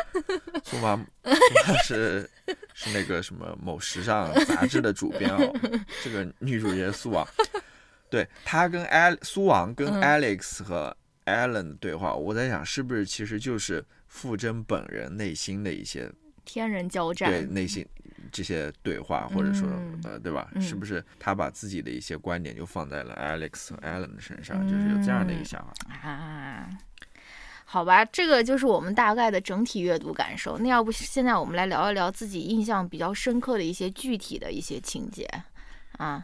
[0.64, 2.28] 苏芒苏芒是
[2.74, 5.52] 是那个什么某时尚杂志的主编哦，
[6.02, 7.26] 这个女主角苏昂，
[8.10, 10.94] 对她跟 Al 苏王跟嗯 Alex 和
[11.24, 16.10] Allen 的对话，我在想是不是其实就是傅征本人内心的一些
[16.44, 17.30] 天人交战。
[17.30, 17.86] 对内心
[18.36, 20.50] 这些对话，或者说嗯呃对吧？
[20.54, 25.72] 嗯是不是他把自己的一些观点就放在了 Alex 和 Alan 的身上，就是有这样的一个想法。
[26.06, 26.68] 啊，
[27.64, 30.58] 好吧，这个就是我们大概的整体阅读感受。
[30.58, 35.26] 那要不现在我们来聊一聊自己印象比较深刻的一些具体的一些情节
[35.96, 36.22] 啊？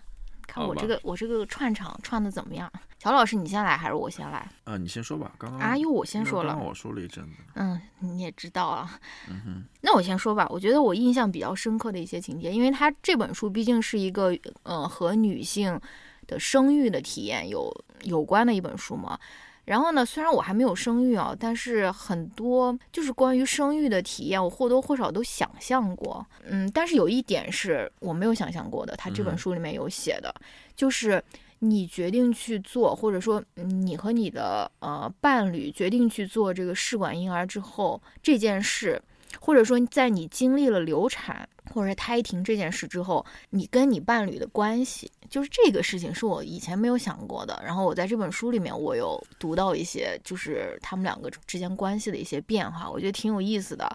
[0.53, 2.71] 看我这个我这个串场串的怎么样？
[2.99, 4.47] 乔老师，你先来还是我先来？
[4.65, 6.57] 啊，你先说吧，刚刚啊，又我先说了。
[6.59, 7.31] 我说了一阵子。
[7.55, 9.01] 嗯，你也知道啊。
[9.31, 15.81] 嗯哼，那我先说吧，我觉得我印象比较深刻的一些情节，因为它这本书毕竟是一个呃和女性
[16.27, 19.19] 的生育的体验有有关的一本书嘛。
[19.65, 26.27] 然后呢，虽然我还没有生育啊，但是很多就是关于生育的体验，我或多或少都想象过。
[26.45, 30.35] 嗯，但是有一点是我没有想象过的，他这本嗯书里面有写的，
[30.75, 31.23] 就是
[31.61, 39.01] 你决定去做，或者说嗯你和你的呃伴侣决定去做这个试管婴儿之后，这件事，
[39.39, 47.63] 或者说在你经历了流产或者胎停这件事之后，你跟你伴侣的关系，就是这个事情是我以前没有想过的。
[47.65, 53.91] 然后我在这本书里面，我有读到一些就是他们两个之间关系的一些变化，我觉得挺有意思的。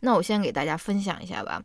[0.00, 1.62] 那我先给大家分享一下吧。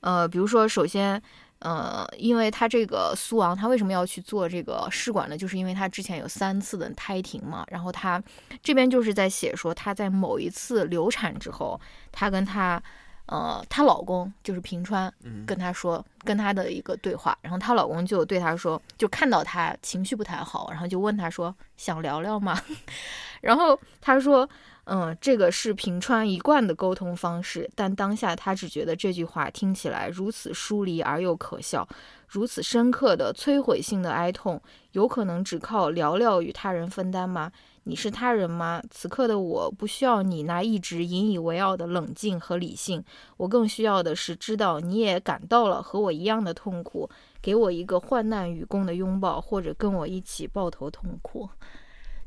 [0.00, 1.22] 呃，比如说，首先。
[1.60, 5.38] 呃，因为他这个苏昂，他为什么要去做这个试管呢？
[5.38, 7.64] 就是因为他之前有三次的胎停嘛。
[7.70, 8.22] 然后他
[8.62, 11.80] 这边就是在写说，他在某一次流产之后，
[12.12, 12.82] 他跟他
[13.26, 22.60] 呃，她老公就是平川，嗯跟她说，跟她的一个对话，然后她老公就对她说，就看到她情绪不太好，然后就问她说，想聊聊吗？
[23.40, 24.48] 然后她说，
[24.84, 31.86] 嗯，这个是平川一贯的沟通方式，但当下她只觉得这句话听起来如此疏离而又可笑，
[32.28, 34.60] 如此深刻的摧毁性的哀痛，
[34.92, 37.50] 有可能只靠聊聊与他人分担吗？
[37.84, 38.82] 你是他人吗？
[38.90, 43.04] 此刻的我不需要你那一直引以为傲的冷静和理性，
[43.36, 47.08] 我更需要的是知道你也感到了和我一样的痛苦，
[47.42, 51.48] 给我一个患难与共的拥抱，或者跟我一起抱头痛哭。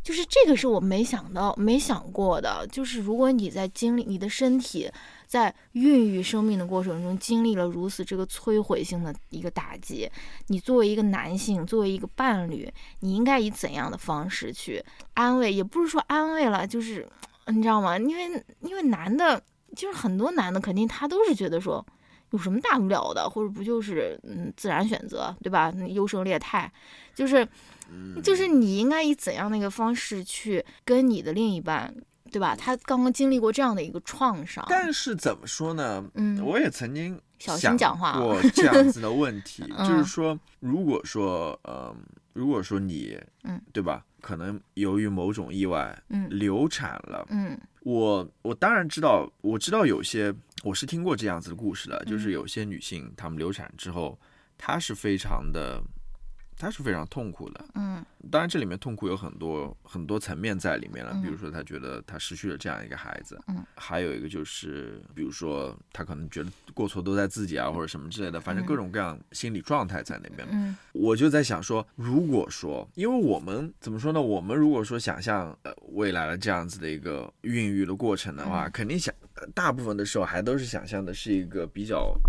[0.07, 2.65] 就是这个是我没想到、没想过的。
[2.71, 4.89] 就是如果你在经历你的身体
[5.27, 10.09] 在孕育生命的过程中经历了如此这个摧毁性的一个打击，
[10.47, 14.81] 你作为一个男性，作为一个伴侣，你应该以怎样的方式去
[15.15, 15.51] 安慰？
[15.51, 17.05] 也不是说安慰了，就是
[17.47, 17.97] 你知道吗？
[17.97, 19.43] 因为因为男的，
[19.75, 21.85] 就是很多男的肯定他都是觉得说
[22.31, 25.71] 有什么大不了的，或者不就是嗯自然选择对吧？
[25.87, 26.71] 优胜劣汰，
[27.13, 27.47] 就是。
[28.21, 31.95] 就是你应该以怎样的一个方式去跟你的另一半，
[32.29, 32.53] 对吧？
[32.53, 36.03] 他刚刚经历过这样的一个创伤，但是怎么说呢？
[36.15, 41.95] 嗯，我也曾经小心讲话过 这样子的问题， 就是说，如果说，呃，
[42.33, 44.03] 如果说你，嗯，对吧？
[44.27, 54.19] 可能由于某种意外，嗯，流产了，嗯，我我当然知道，我知道有些我是听过这样子的故事的，就是有些女性她们流产之后，
[54.57, 55.81] 她是非常的。
[56.57, 74.19] 他是非常痛苦的，嗯，当然这里面痛苦有很多很多层面在里面了，比如说他觉得他失去了这样一个孩子，嗯，还有一个就是，比如说他可能觉得过错都在自己啊，或者什么之类的，反正各种各样心理状态在那边，嗯，我就在想说，如果说，因为我们怎么说呢？
[74.19, 79.13] 我们如果说想象呃未来的这样子的一个孕育的过程的话，肯定想
[79.53, 82.19] 大部分的时候还都是想象的是一个比较。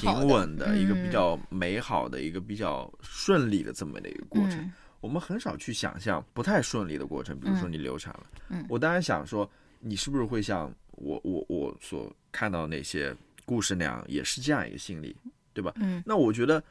[0.00, 7.38] 平稳的一个比较美好的一个比较顺利的这么的一个过程，我们很少去想象不太顺利的过程。
[7.38, 9.48] 比如说你流产了，嗯我当然想说，
[9.80, 13.14] 你是不是会像我我我所看到那些
[13.44, 15.14] 故事那样，也是这样一个心理，
[15.52, 15.72] 对吧？
[15.76, 16.62] 嗯，那我觉得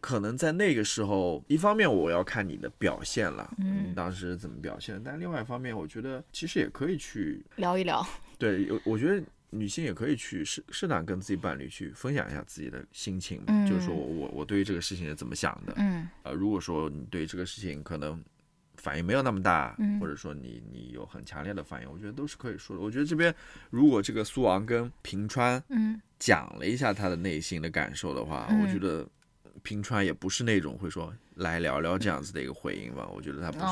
[0.00, 8.06] 可能在那个时候，一方面我要看你的表现了，嗯，当时怎么表现，但另外一方面，我觉得其实也可以去聊一聊。
[8.38, 9.22] 对，有我觉得。
[9.54, 18.22] 女性也可以去适适当跟自己伴侣去分享一下自己的心情，就是说我我我对于这个事情是怎么想的，嗯，呃，如果说你对这个事情可能
[18.76, 22.82] 反应没有那么大，或者说你你有很强烈的反应，我觉得都是可以说的。
[22.82, 23.34] 我觉得这边
[23.70, 26.00] 如果这个苏昂跟平川嗯。
[26.16, 29.06] 讲了一下他的内心的感受的话，我觉得
[29.64, 33.64] 平川也不是那种会说来聊聊这样子的一个回应吧，我觉得他不是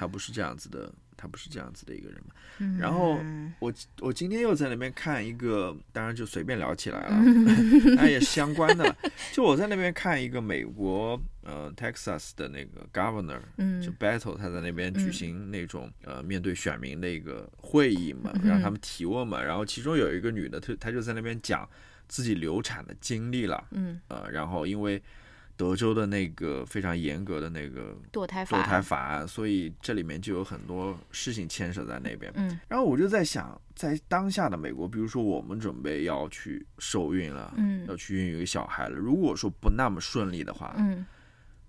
[0.00, 0.92] 他不是这样子的。
[1.22, 2.78] 他不是这样子的一个人嘛？
[2.78, 3.20] 然后
[3.58, 7.22] 我我今天又在那边看一个，当然就随便聊起来了，
[7.94, 8.96] 那也是相关的。
[9.30, 13.38] 就我在那边看一个美国呃 Texas 的那个 Governor，
[13.84, 19.42] 就 Battle，他在那边举行那种呃面对选民的一个会议嘛，让他们提问嘛。
[19.42, 21.68] 然后其中有一个女的，她她就在那边讲
[22.10, 25.02] 自己流产的经历了，嗯呃，然后因为。
[25.56, 32.32] 德州的那个非常严格的那个堕胎堕胎法案，所以这里面就有很多事情牵涉在那边。
[32.34, 41.04] 嗯，然后我就在想，在当下的美国，比如说我们准备要去受孕了，嗯，要去孕育一个小孩了，如果说不那么顺利的话，嗯。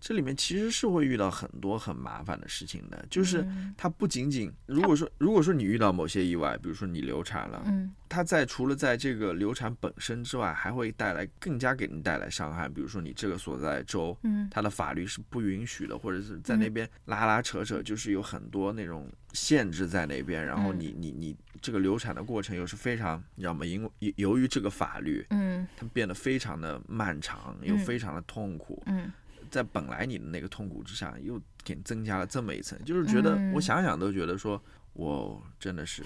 [0.02, 3.46] 这里面其实是会遇到很多很麻烦的事情的，就是
[3.78, 23.64] 它不仅仅，如果说如果说你遇到某些意外，比如说你流产了，嗯，它在除了在这个流产本身之外，还会带来更加给你带来伤害，比如说你这个所在州，嗯，它的法律是不允许的，或者是在那边拉拉扯扯，就是有很多那种限制在那边，然后你你你这个流产的过程又是非常，你知道吗？
[23.64, 29.12] 因为由于这个法律，嗯，它变得非常的漫长，又非常的痛苦，嗯。
[29.52, 34.60] 在本来你的那个痛苦之下，又给你增加了这么一层，就是觉得我想想都觉得说，
[34.94, 36.02] 我真的是，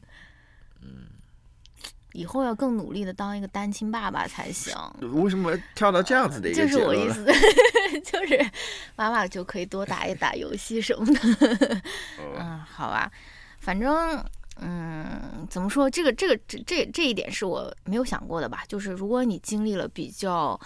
[0.80, 1.06] 嗯，
[2.14, 4.74] 以后要更努力的当一个单亲爸爸才行。
[5.12, 7.24] 为什么跳到这样子的一个就是我意思，
[8.02, 8.50] 就是
[8.96, 11.82] 妈妈就可以多打一打游戏什么的。
[12.38, 13.12] 嗯，好吧，
[13.60, 14.24] 反正
[14.56, 18.64] 嗯，怎么说，这个这个这这这一点是我没有想过的吧？
[18.66, 20.58] 就是如果你经历了比较。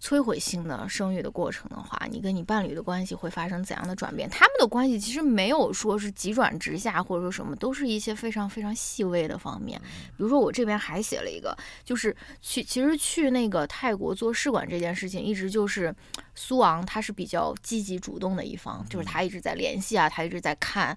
[0.00, 4.28] 摧毁性的生育的过程的话，你跟你伴侣的关系会发生怎样的转变？
[4.28, 9.80] 他们的关系其实没有说是急转直下，或者说什么，都是一些非常非常细微的方面。
[10.16, 15.94] 比如说，我这边还写了一个，就是去其实去那个泰国做试管这件事情，一直就是
[16.34, 20.96] 苏昂他是比较积极主动的一方，就是他一直在联系啊，他一直在看。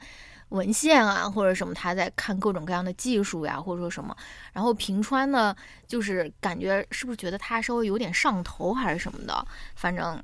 [0.49, 4.15] 文献啊，或者什么，他在看各种各样的技术呀，或者说什么。
[4.51, 5.55] 然后平川呢，
[5.87, 9.45] 就是感觉是不是觉得他稍微有点上头还是什么的？
[9.75, 10.21] 反正，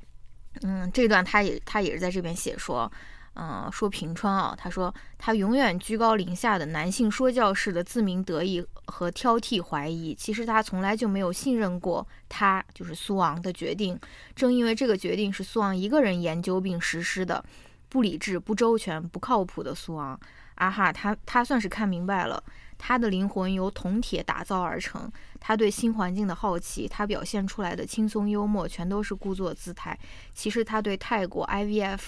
[0.62, 2.90] 嗯，这段他也他也是在这边写说，
[3.34, 13.96] 嗯，说平川啊，他说他永远居高临下的男性说教式的自鸣得意和挑剔怀疑，其实他从来就没有信任过他，就是苏昂的决定。
[14.34, 17.44] 正因为这个决定是苏昂一个人研究并实施的。
[17.88, 20.18] 不理智、不周全、不靠谱的苏昂，
[20.56, 22.42] 啊哈，他他算是看明白了，
[22.76, 29.98] 他的灵魂由铜铁打造而成，他对新环境的好奇，他表现出来的轻松幽默，全都是故作姿态。
[30.34, 32.00] 其实他对泰国 IVF、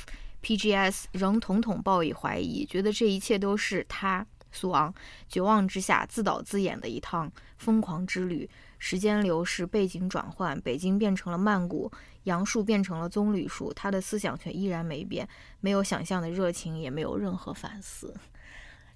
[0.42, 4.92] PGS 仍统统抱以怀疑，觉得这一切都是他苏昂
[5.28, 8.48] 绝望之下自导自演的一趟疯狂之旅。
[8.80, 11.90] 时间流逝，背景转换，北京变成了曼谷，
[12.28, 15.26] 杨树变成了棕榈树，他的思想却依然没变，
[15.60, 18.14] 没有想象的热情，也没有任何反思。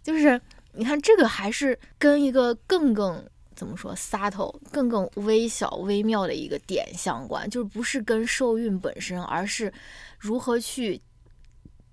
[0.03, 0.39] 就是
[0.74, 3.24] 你看，这个还是跟一个更更
[3.57, 9.72] 怎么说 subtle、更更微小、微妙的一个点相关，就是不是跟受孕本身，而是
[10.18, 11.01] 如何去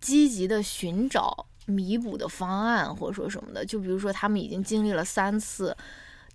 [0.01, 3.65] 积极的寻找弥补的方案，或者说什么的。
[3.65, 5.75] 就比如说，他们已经经历了三次。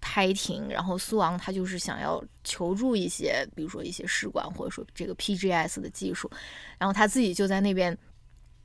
[0.05, 6.31] 胎停，然后苏昂他就是想要求助一些，比如说一些试管或者说这个 PGS 的技术，
[6.77, 7.97] 然后他自己就在那边，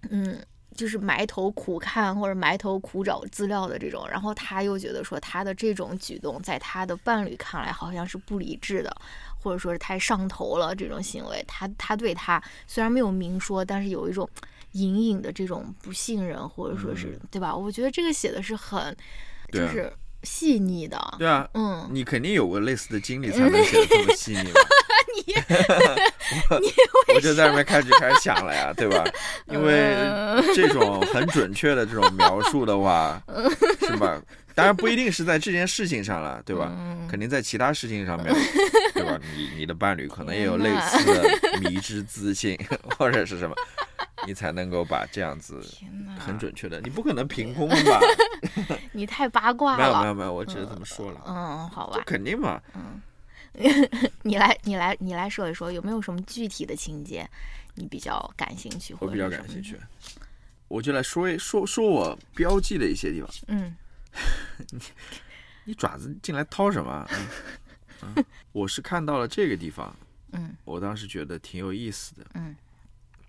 [0.10, 0.38] 嗯，
[0.76, 8.94] 就是埋头苦看或者埋头苦找资料的这种，然后他又觉得说他的这种举动在他的伴侣看来好像是不理智的，
[9.42, 14.30] 或者说是太上头了这种行为，他他对他虽然没有明说，但是有一种
[14.74, 17.56] 隐隐的这种不信任或者说是对吧？
[17.56, 18.94] 我觉得这个写的是很，
[19.54, 19.90] 就是。
[20.24, 24.51] 细腻的，对啊，嗯，你肯定有过类似的经历，才能写的这么 细腻。
[25.26, 25.34] 你，
[26.49, 29.03] 我我就在那边开始开始想了呀，对吧？
[29.47, 29.95] 因为
[30.53, 33.22] 这种很准确的这种描述的话，
[33.82, 34.22] 是吧？
[34.55, 36.72] 当然不一定是在这件事情上了，对吧？
[37.09, 38.34] 肯定在其他事情上面，
[38.93, 39.17] 对吧？
[39.36, 42.57] 你你的伴侣可能也有类似的迷之自信，
[42.97, 43.55] 或者是什么。
[44.30, 45.60] 你才能够把这样子
[46.20, 48.00] 很准确的，你不可能凭空吧？
[48.94, 49.78] 你太八卦了。
[49.80, 51.24] 没有没有没有，我只是这么说了。
[51.26, 52.04] 嗯，好吧。
[52.06, 52.62] 肯定嘛。
[52.76, 53.02] 嗯，
[54.22, 57.28] 你来你来你来说一说，有没有什么具体的情节
[57.74, 58.96] 你比较感兴趣？
[59.00, 59.80] 我比较感兴趣，
[60.68, 63.30] 我就来说一说说我标记的一些地方。
[63.48, 63.76] 嗯。
[64.70, 64.80] 你
[65.66, 67.10] 你爪子进来掏什么？
[68.04, 69.92] 嗯，我是看到了这个地方。
[70.34, 70.56] 嗯。
[70.66, 72.28] 我当时觉得挺有意思的。
[72.36, 72.56] 嗯。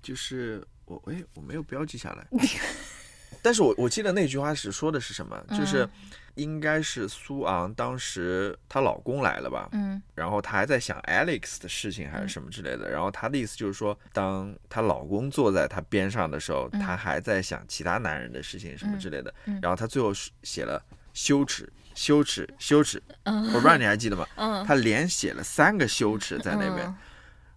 [0.03, 2.27] 就是我哎，我没有标记下来，
[3.43, 5.41] 但是我我记得那句话是说的是什么？
[5.57, 5.89] 就是
[6.35, 19.33] 应该是苏昂当时她老公来了吧，嗯，然后她还在想 Alex 的事情还是什么之类的，然后她的意思就是说，当她老公坐在她边上的时候，她还在想其他男人的事情什么之类的，
[19.63, 20.13] 然后她最后
[20.43, 20.83] 写了
[21.15, 24.27] 羞耻、羞耻、羞耻， 我不知道你还记得吗？
[24.37, 26.87] 嗯，她连写了三个羞耻在那边，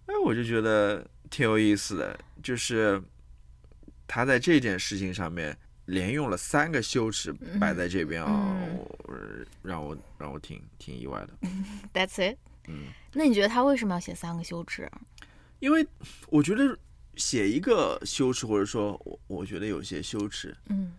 [0.06, 2.16] 哎，我就觉得挺有意思的。
[2.42, 3.00] 就是
[4.06, 8.56] 他在这件事情上面连用了三个羞耻摆在这边啊，
[9.62, 11.48] 让我让我挺挺意外的。
[11.92, 12.38] That's it。
[12.68, 14.90] 嗯，那你觉得他为什么要写三个羞耻？
[15.60, 15.86] 因为
[16.28, 16.78] 我觉得
[17.16, 20.56] 写一个羞耻，或者说我我觉得有些羞耻。
[20.68, 20.92] 嗯，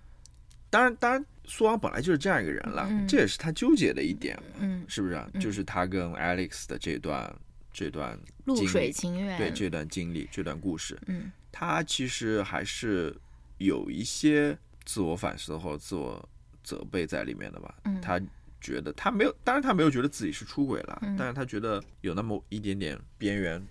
[0.70, 4.38] 当然当然，苏昂本来就是这样一个人了，这也是他纠结的一点。
[4.60, 5.24] 嗯，是不是？
[5.40, 7.36] 就是他跟 Alex 的这段。
[7.78, 13.16] 这段露水情缘，对这段经历、这段故事，嗯，他其实还是
[13.60, 16.28] 有一些自我反思或者自我
[16.66, 17.74] 责备在里面的吧。
[17.86, 18.20] 嗯，他
[18.60, 23.66] 觉得他没有，当然他没有觉得自己是出轨了，但是他觉得有那么一点点边缘，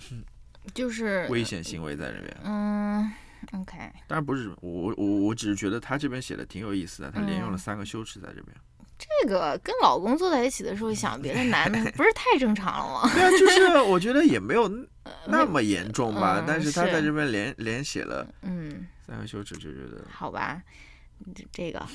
[0.72, 2.36] 就是危险行为在里面。
[2.44, 3.12] 嗯
[3.52, 3.76] ，OK。
[4.08, 8.56] 当然不是我我我只是觉得他这边写的挺有意思的，他连用了三个羞耻在这边。
[8.98, 13.10] 这个跟老公坐在一起的时候想别的男的， 不是太正常了吗？
[13.12, 14.68] 对啊，就是我觉得也没有
[15.26, 16.44] 那么严重吧。
[16.46, 20.62] 但是他在这边连连写了，嗯，三个休止就觉得好吧。
[21.52, 21.86] 这个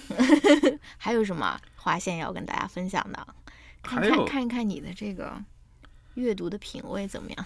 [0.98, 3.28] 还有什么划线要跟大家分享的？
[3.82, 5.42] 看看看一看你的这个
[6.14, 7.46] 阅读的品味怎么样？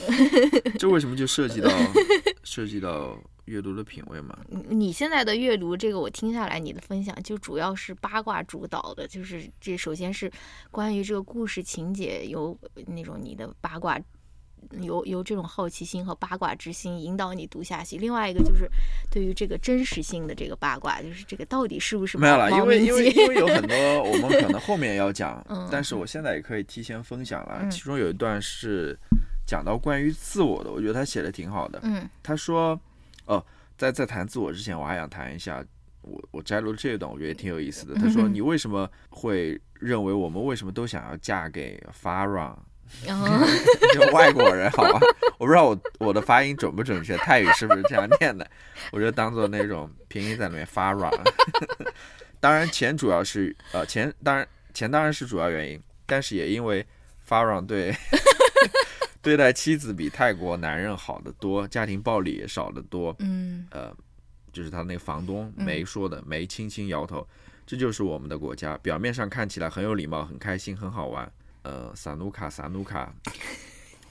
[0.78, 1.70] 这为什么就涉及到
[2.44, 3.18] 涉及到？
[3.46, 4.38] 阅读的品味嘛，
[4.68, 10.30] 你现在的阅读，这个我听下来，你的分享就主要是八卦主导的，就是这首先是
[10.70, 13.98] 关于这个故事情节，有那种你的八卦，
[14.80, 17.96] 由由这种好奇心和八卦之心引导你读下去。
[17.96, 18.68] 另外一个就是
[19.10, 22.50] 对于这个真实性的这个八卦，就是这个到底是不是没有了？
[22.50, 27.68] 因为因为因为有 很多我们可能后面要讲，但是我现在也可以提前分享了。
[27.70, 28.98] 其中有一段是
[29.46, 31.80] 讲到关于自我的，我觉得他写的挺好的。
[31.82, 32.78] 嗯，他说。
[33.26, 33.44] 哦，
[33.78, 35.64] 在在谈自我之前，我还想谈一下，
[36.02, 37.94] 我我摘录这一段，我觉得也挺有意思的。
[37.94, 42.56] 他说：“你为什么会认为我们为什么都想要嫁给 Farron？
[43.94, 45.00] 就外国人，好吧？
[45.38, 48.48] 我不知道我我的发音准不准确，泰语是不是这样念的？
[48.92, 51.10] 我就当做那种拼音在里面 Farron。
[52.40, 56.86] 当然，钱主要是呃钱，当然钱当然是主要原因，但是也因为
[57.28, 57.94] Farron 对。”
[59.22, 63.14] 对待妻子比泰国男人好得多，家庭暴力也少得多。
[63.18, 63.94] 嗯，呃，
[64.50, 67.28] 就是他那个房东梅说的，梅轻轻摇头。
[67.66, 71.30] 这就是我们的国家，表面上看起来很有礼貌、很开心、很好玩。
[71.62, 73.14] 呃，萨努卡，萨努卡，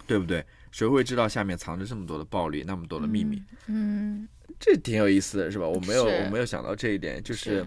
[0.08, 0.46] 对不对？
[0.72, 3.42] 谁会知道下面藏着这么多的暴力，那么多的秘密？
[3.68, 4.28] 嗯，
[4.60, 5.68] 这挺有意思的，是吧？
[5.68, 7.66] 我没有，我没有想到这一点，就是。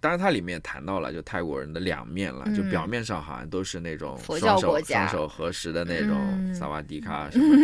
[0.00, 7.56] 当然，它里面谈到了就泰国人的两面了，就嗯表面上好像都是那种佛双手教国家双手合十的那种嗯萨瓦迪卡什么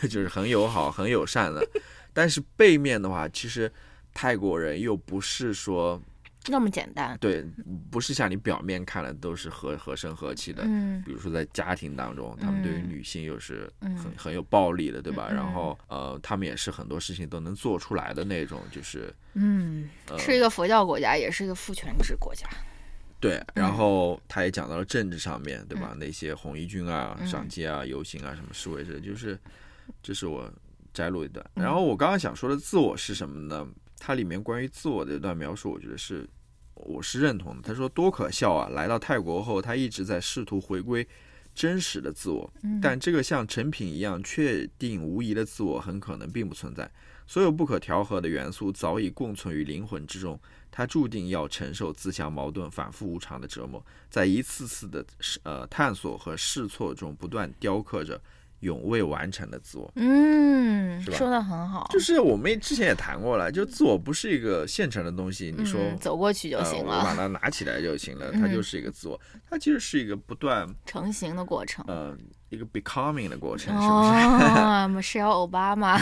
[0.00, 1.66] 的， 就是很友好、很友善的。
[2.12, 3.68] 但是背面的话，其实
[4.14, 6.00] 泰国人又不是说
[6.46, 7.16] 那么简单。
[7.20, 7.44] 对，
[7.90, 10.62] 不是像你表面看的都是和和声和气的。
[10.66, 15.26] 嗯比如说在家庭当中，他们对于嗯女性又是嗯很很有暴力的，对吧？
[15.30, 22.48] 嗯然后呃，他们也是很多事情都能做出来的那种，就是嗯，呃是一个佛教国家，也是一个父权制国家。
[23.20, 25.90] 对，然后他也讲到了政治上面，对吧？
[25.92, 29.38] 嗯那些红衣军啊、嗯上街啊、游行啊、什么示威者，就是
[30.02, 30.50] 这是我
[30.94, 31.44] 摘录一段。
[31.56, 33.68] 嗯然后我刚刚想说的自我是什么呢？
[34.00, 36.26] 它里面关于自我的一段描述，我觉得是
[36.74, 37.60] 我是认同的。
[37.62, 38.70] 他说多可笑啊！
[38.70, 41.06] 来到泰国后，他一直在试图回归
[41.54, 46.90] 真实的自我，嗯但这个像成品一样确定无疑的自我，很可能并不存在。
[47.26, 50.40] 所有不可调和的元素早已共存于灵魂之中，
[50.70, 55.04] 他注定要承受自相矛盾、反复无常的折磨，在一次次的
[55.42, 58.20] 呃探索和试错中，不断雕刻着
[58.60, 59.90] 永未完成的自我。
[59.96, 61.16] 嗯，是吧？
[61.18, 68.52] 说的很好，就是我们之前也谈过了，就自我不是一个现成的东西，你说、嗯走过去就呃，行我把，它拿起来就行了， 它嗯。
[68.52, 71.84] 就是一个自我，它其实是一个不断成型的过程。
[71.88, 72.16] 呃
[72.50, 74.10] 一个 becoming 的过程，是不是？
[74.10, 75.96] 哦，我 是要 奥巴马，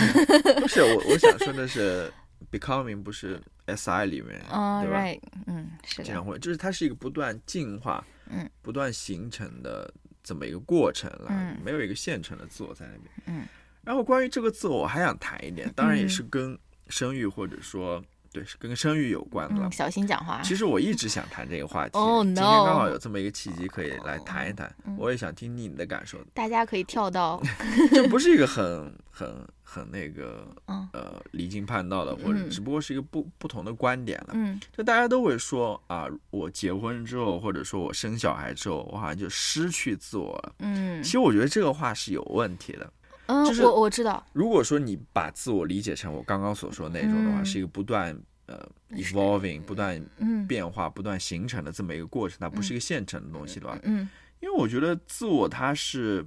[0.60, 2.10] 不是我我想说的是
[2.50, 9.92] becoming 不是 SI 里面，嗯对嗯，是的，这样会，就是它是一个不断进化、嗯，不断形成的
[10.28, 11.56] 这么一个过程了，嗯。
[11.64, 13.04] 没有一个现成的自我在那边。
[13.24, 13.46] 嗯，
[13.82, 16.58] 然后关于这个自我，我还想谈一点，当然也是跟
[16.88, 18.04] 生育或者说
[18.38, 19.72] 对，是跟生育有关的了嗯，。
[19.72, 20.40] 小心讲话。
[20.42, 26.18] 其实我一直想谈这个话题 Oh, 今天刚好有这么一个契机可以来谈一谈，嗯我也想听听你的感受。
[26.34, 27.42] 大家可以跳到，
[27.92, 34.28] 这不是一个很很很那个嗯呃离经叛道的，或者嗯只不过是一个不不同的观点了。
[34.34, 40.54] 嗯就大家都会说啊，我结婚之后，或者说我生小孩之后，我好像就失去自我了。
[40.60, 42.92] 嗯其实我觉得这个话是有问题的。
[43.26, 48.18] 嗯，就是我我知道，如果说你把自我理解成我刚刚所说的那种的话，嗯是一个不断
[48.48, 54.08] 呃 evolving、不断嗯变化、不断形成的这么一个过程，它不是一个现成的东西对吧，嗯
[54.40, 56.24] 因为我觉得自我它是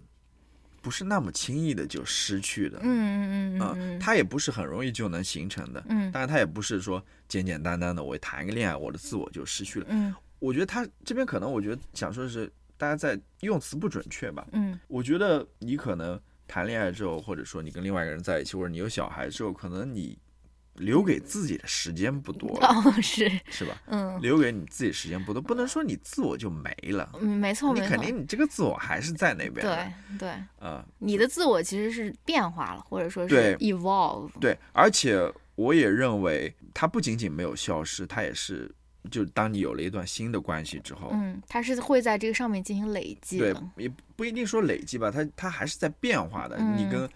[0.81, 5.83] 不是那么轻易的就失去的嗯嗯嗯啊嗯，它也不是很容易就能形成的。
[5.89, 9.85] 嗯当然，它也不是说简简单单的我谈个恋爱，我的自我就失去了。
[9.89, 14.47] 嗯我觉得他这边可能，我觉得想说的是，大家在用词不准确吧。
[14.53, 20.17] 嗯我觉得你可能谈恋爱之后，或者说你跟另外一个人在一起，或者你有小孩之后，可能你
[20.75, 23.75] 留给自己的时间不多了，哦是，是吧？
[23.87, 24.19] 嗯。
[24.21, 29.65] 留给你自己时间不多，不能说你自我就没了，嗯，没错你肯，定你这个自我还是在那边。
[29.65, 35.19] 对对，嗯、你的自我其实是变化了，或者说是 evolve，对，而且
[35.55, 38.73] 我也认为，它不仅仅没有消失，它也是，
[39.09, 46.57] 就当你有了一段新的关系之后，嗯，它是会在这个上面进行累积对，，也不一定说累积吧，它它还是在变化的。
[46.57, 47.09] 你嗯跟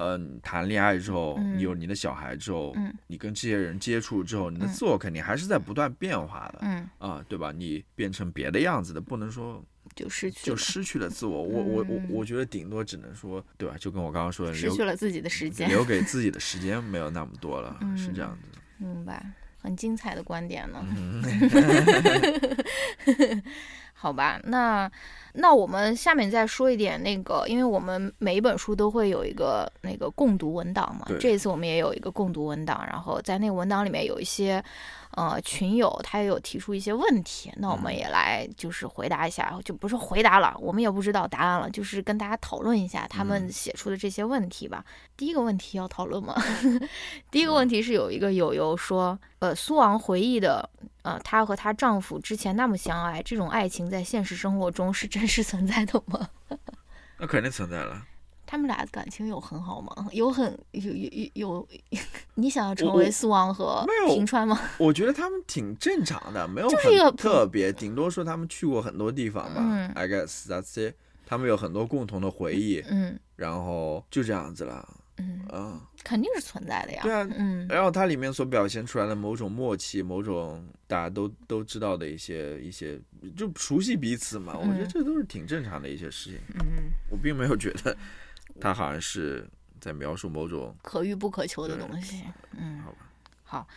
[0.00, 6.60] 呃你谈恋爱之后，嗯你有你的小孩之后，嗯你跟这些人接触之后，你的嗯自我肯定还是在不断变化的。
[6.62, 7.52] 嗯，啊，对吧？
[7.52, 9.62] 你变成别的样子的，不能说
[9.94, 11.42] 就失去，就失去了自我。
[11.42, 13.76] 我我我嗯我觉得顶多只能说，对吧？
[13.78, 18.58] 就跟我刚刚说的，失留去了自己的时间，留给自己的时间没有那么多了，是嗯这样子。
[18.78, 19.30] 明白，
[19.60, 20.82] 很精彩的观点呢。
[24.00, 24.90] 嗯，好吧，那
[25.34, 34.62] 那我们下面再说一点那个，因为我们每一本书都会有一个那个共读文档嘛，这一次我们也有一个共读文档，然后在那个文档里面有一些
[35.12, 44.84] 呃群友他也有提出一些问题，那我们嗯也来就是回答一下，就不是回答了，我们也不知道答案了，就是跟大家讨论一下他们嗯写出的这些问题吧。
[45.16, 46.34] 第一个问题要讨论吗？
[47.30, 50.68] 第一个问题是有一个友友说，呃，苏昂回忆的
[51.02, 56.28] 呃，她和她丈夫之前那么相爱，这种爱情在现实生活中是真实存在的吗？
[57.18, 58.02] 那肯定存在了。
[58.50, 60.08] 他们俩的感情有很好吗？
[60.10, 61.68] 有很有有有有，
[62.34, 64.60] 你想要成为苏王和平川吗？
[64.76, 69.60] 我觉得他们挺正常的，没有就是一个很特别，顶多说他们去过很多地方吧。
[69.60, 70.96] 嗯 I guess that's it。
[71.24, 74.96] 他们有很多共同的回忆，嗯然后就这样子了。
[75.18, 77.02] 嗯，嗯，肯定是存在的呀。
[77.04, 82.98] 对啊嗯然后它里面所表现出来的某种默契，某种大家都都知道的一些一些，
[83.36, 84.56] 就熟悉彼此嘛。
[84.58, 86.40] 我觉得嗯这都是挺正常的一些事情。
[86.58, 87.96] 嗯，我并没有觉得
[88.60, 89.48] 他好像是
[89.80, 92.22] 在描述某种可遇不可求的东西。
[92.56, 92.98] 嗯好吧，
[93.44, 93.68] 好。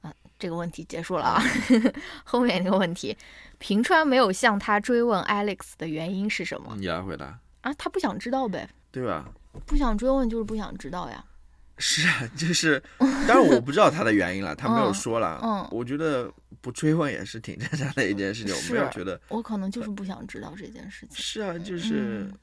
[0.00, 1.42] 啊，这个问题结束了啊。
[2.22, 3.16] 后面一个问题，
[3.58, 7.72] 平川没有向他追问 Alex 的原因是什么你来回答，啊？
[7.74, 9.28] 他不想知道呗，对吧？
[9.66, 11.24] 不想追问就是不想知道呀。
[11.80, 15.40] 是啊，就是，当然我不知道他的原因了，他没有说了。
[15.42, 21.16] 嗯嗯我觉得不追问也是挺正常的一件事情，我没有觉得我可能就是不想知道这件事情。
[21.16, 22.38] 是啊，就是、嗯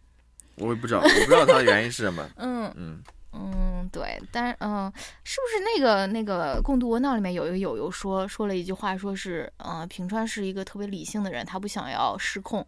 [0.56, 2.30] 我也不知道，我不知道他的原因是什么。
[2.38, 2.72] 嗯。
[2.76, 3.04] 嗯，
[3.38, 4.90] 嗯，对，但是嗯、
[5.26, 12.66] 是不是那个那个共度窝囊里面有一个友友说说了一句话，说是嗯、呃平川是一个特别理性的人，他不想要失控，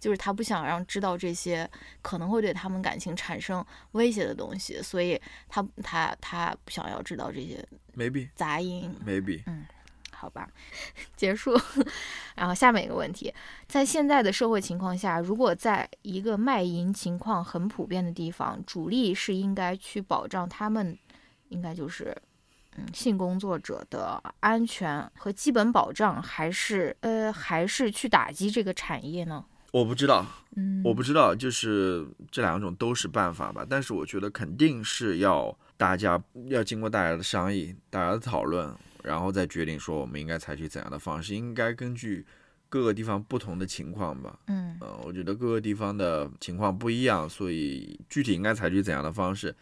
[0.00, 1.70] 就是他不想让知道这些
[2.02, 7.64] 可能会对他们感情产生威胁的东西，所以他他他不想要知道这些
[7.96, 8.92] maybe 杂音。
[9.06, 9.44] maybe，
[10.18, 10.48] 好吧，
[11.16, 11.56] 结束。
[12.34, 13.32] 然后下面一个问题，
[13.66, 20.98] 在现在的社会情况下，如果在一个卖淫情况很普遍的地方，主力是应该去保障他们，
[21.50, 22.16] 应该就是。
[22.76, 29.44] 嗯，性工作者的安全和基本保障，还是呃，还是去打击这个产业呢？
[29.72, 38.72] 我不知道，嗯，我不知道，就是这两种都是办法吧，但是我觉得肯定是要大家要经过大家的商议、大家的讨论，
[39.08, 42.26] 然后再决定说我们应该采取怎样的方式，应该根据
[42.68, 44.38] 各个地方不同的情况吧。
[44.48, 49.56] 嗯呃，我觉得各个地方的情况不一样，所以具体应该采取怎样的方式，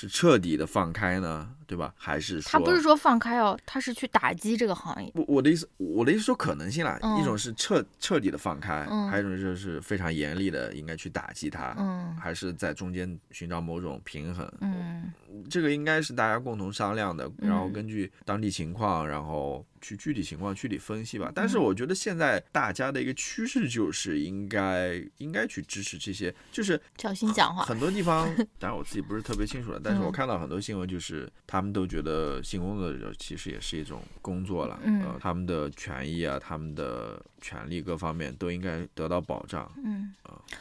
[0.00, 1.92] 是彻底的放开呢，对吧？
[1.96, 5.10] 还是说他不是说放开哦，他是去打击这个行业。
[5.16, 14.48] 我我的意思，我的意思说可能性啦，嗯一种是彻彻底的放开，嗯还有一种就是非常严厉的应该去打击它，嗯还是在中间寻找某种平衡。
[14.60, 15.12] 嗯
[15.50, 21.30] 这个应该是大家共同商量的，嗯然后根据当地情况，然后去具体情况具体分析吧。
[21.34, 27.64] 但嗯是我觉得现在大家的一个趋势就是应该应该去支持这些，就是小心讲话。
[27.64, 39.70] 很多地方， 当然我自己不是特别清楚了，但是我嗯看到很多新闻，就是他们都觉得性工作者其实也是一种工作了，嗯呃，他们的权益啊，他们的权利各方面都应该得到保障。
[39.84, 40.12] 嗯，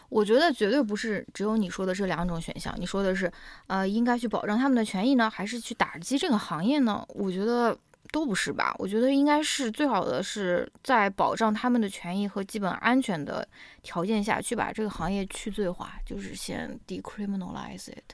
[0.10, 2.74] 我觉得绝对不是只有你说的这两种选项。
[2.80, 3.32] 你说的是，
[3.68, 7.04] 呃，应该去保障他们的权益呢，还是去打击这个行业呢？
[7.10, 7.78] 我觉得
[8.12, 8.76] 都不是吧。
[8.80, 13.48] 我觉得应该是最好的是在保障他们的权益和基本安全的
[13.82, 18.14] 条件下去把这个行业去罪化，就是先 decriminalize it。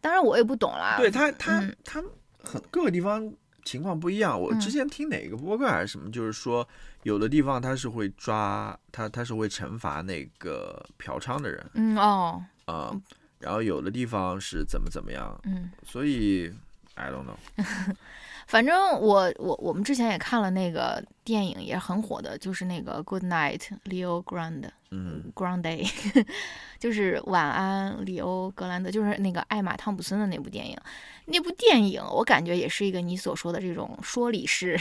[0.00, 0.96] 当然我也不懂啦。
[0.96, 2.02] 对他，他嗯他
[2.42, 3.32] 很各个地方
[3.64, 4.40] 情况不一样。
[4.40, 6.66] 我嗯之前听哪个播客还是什么，就是说
[7.02, 12.94] 有的地方他是会抓他，他是会惩罚那个嫖娼的人嗯哦啊、
[13.40, 15.70] 然后有的地方是怎么怎么样，嗯。
[15.82, 16.52] 所以
[16.94, 17.36] I don't know。
[18.50, 25.32] 反正我我我们之前也看了那个电影，也很火的，就是那个 Good Night Leo Grande 嗯。
[25.36, 25.88] Grande，
[26.80, 30.76] 就是晚安里欧格兰德，就是那个艾玛汤普森的那部电影。
[31.26, 34.76] 那部电影我感觉也是一个你所说的这种说理式，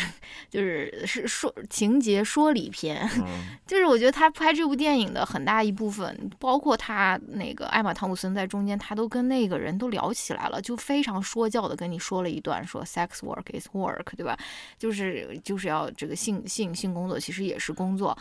[0.50, 3.08] 就是是说情节说理片。
[3.18, 14.36] 嗯就是我觉得他拍这部电影的很大一部分，包括他那个艾玛汤普森在中间，他都跟那个人都聊起来了，就非常说教的跟你说了一段，说 sex work is work，对吧？
[14.80, 18.18] 就是就是要这个性性性工作其实也是工作，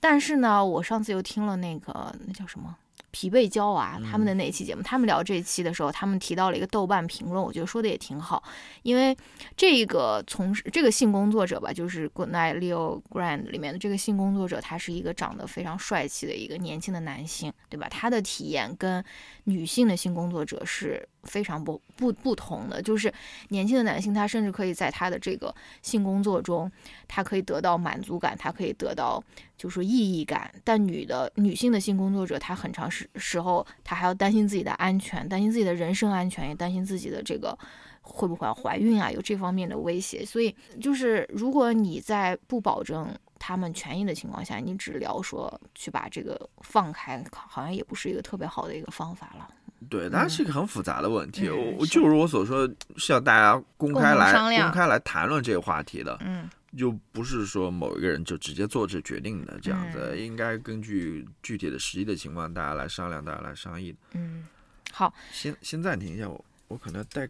[0.00, 2.74] 但是呢，我上次又听了那个那叫什么？
[3.10, 8.42] 疲惫娇娃他们的那一期节目，他们聊这一期的时候，他们提到了一个豆瓣评论，我觉得说的也挺好，
[8.82, 9.16] 因为
[9.56, 17.88] 这个从事这个性工作者吧，就是 Good Night Leo Grand 里面的这个性工作者，他是一个长得非常帅气的一个年轻的男性，对吧？
[17.88, 19.04] 他的体验跟
[19.44, 23.12] 女性的性工作者是非常不不不同的，就是
[23.48, 26.70] 年轻的男性，他甚至可以在他的这个性工作中，
[27.06, 29.22] 他可以得到满足感，他可以得到
[29.56, 37.56] 就是意义感，但女的女性的性工作者，她很长时时候，她还要担心自己的安全，担心自己的人身安全，也担心自己的这个
[38.00, 40.24] 会不会怀孕啊，有这方面的威胁。
[40.24, 49.48] 所以就是如果你在不保证他们权益的情况下，你只聊说去把这个放开，好像也不是一个特别好的一个方法了。
[49.88, 51.48] 对，它是一个很复杂的问题。
[51.48, 63.94] 嗯我就如我所说，是要大家公开来公开来谈论这个话题的，嗯就不是说某一个人就直接做这决定的这样子，嗯应该根据具体的实际的情况，大家来商量，大家来商议。
[64.12, 64.44] 嗯，
[64.92, 67.26] 好，先先暂停一下，我我可能带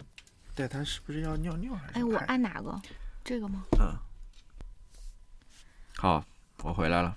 [0.55, 2.81] 带他是不是要尿尿还是哎，我按哪个？
[3.23, 3.63] 这个吗？
[3.79, 3.95] 嗯，
[5.99, 6.25] 好，
[6.63, 7.15] 我回来了。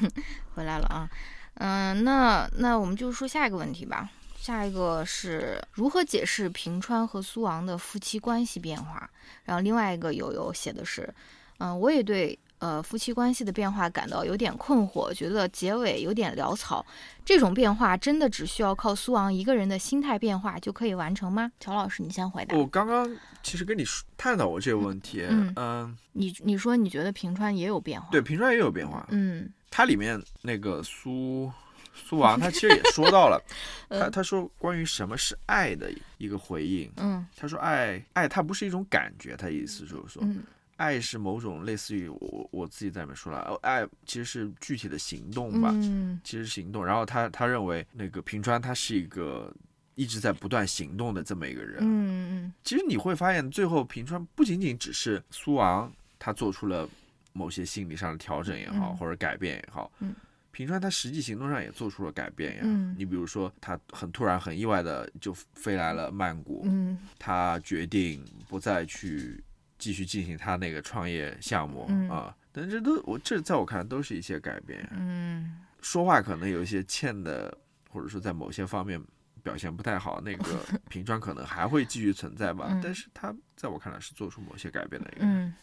[0.54, 1.08] 回来了啊，
[1.54, 4.10] 嗯、那那我们就说下一个问题吧。
[4.44, 9.08] 下一个是如何解释平川和苏昂的夫妻关系变化？
[9.44, 11.08] 然后另外一个友友写的是，
[11.56, 16.84] 嗯、我也对呃夫妻关系的变化感到有点困惑，觉得结尾有点潦草。
[17.24, 21.50] 这种变化真的只需要靠苏昂一个人的心态变化就可以完成吗？
[21.58, 22.54] 乔老师，你先回答。
[22.54, 28.08] 我刚刚其实跟你说探讨过这个问题，嗯嗯，你你说你觉得平川也有变化？
[28.10, 29.06] 对，平川也有变化。
[29.08, 31.50] 嗯它里面那个苏
[31.94, 33.40] 苏王，他其实也说到了，
[33.88, 36.90] 他嗯他说关于什么是爱的一个回应。
[36.96, 40.42] 嗯他说爱爱它不是一种感觉，他意思就是说，嗯
[40.76, 46.84] 爱是某种类似于我我自己在里面说了，哦爱其实是具体的行动吧，嗯其实行动。
[46.84, 49.54] 然后他他认为那个平川他是一个
[49.94, 51.78] 一直在不断行动的这么一个人。
[51.80, 56.88] 嗯其实你会发现，最后平川不仅仅只是苏昂他做出了
[57.32, 60.12] 某些心理上的调整也好，嗯或者改变也好，嗯
[60.54, 62.62] 平川他实际行动上也做出了改变呀。
[62.64, 69.42] 嗯你比如说，他很突然、很意外的就飞来了曼谷，嗯他决定不再去
[69.78, 72.34] 继续进行他那个创业项目、嗯啊。
[72.52, 74.88] 但这都我这在我看来都是一些改变。
[74.92, 77.58] 嗯说话可能有一些欠的，
[77.90, 78.98] 或者说在某些方面
[79.42, 80.44] 表现不太好，那个
[80.88, 82.68] 平川可能还会继续存在吧。
[82.70, 85.46] 嗯但是他在我看来是做出某些改变的一个人。
[85.46, 85.54] 嗯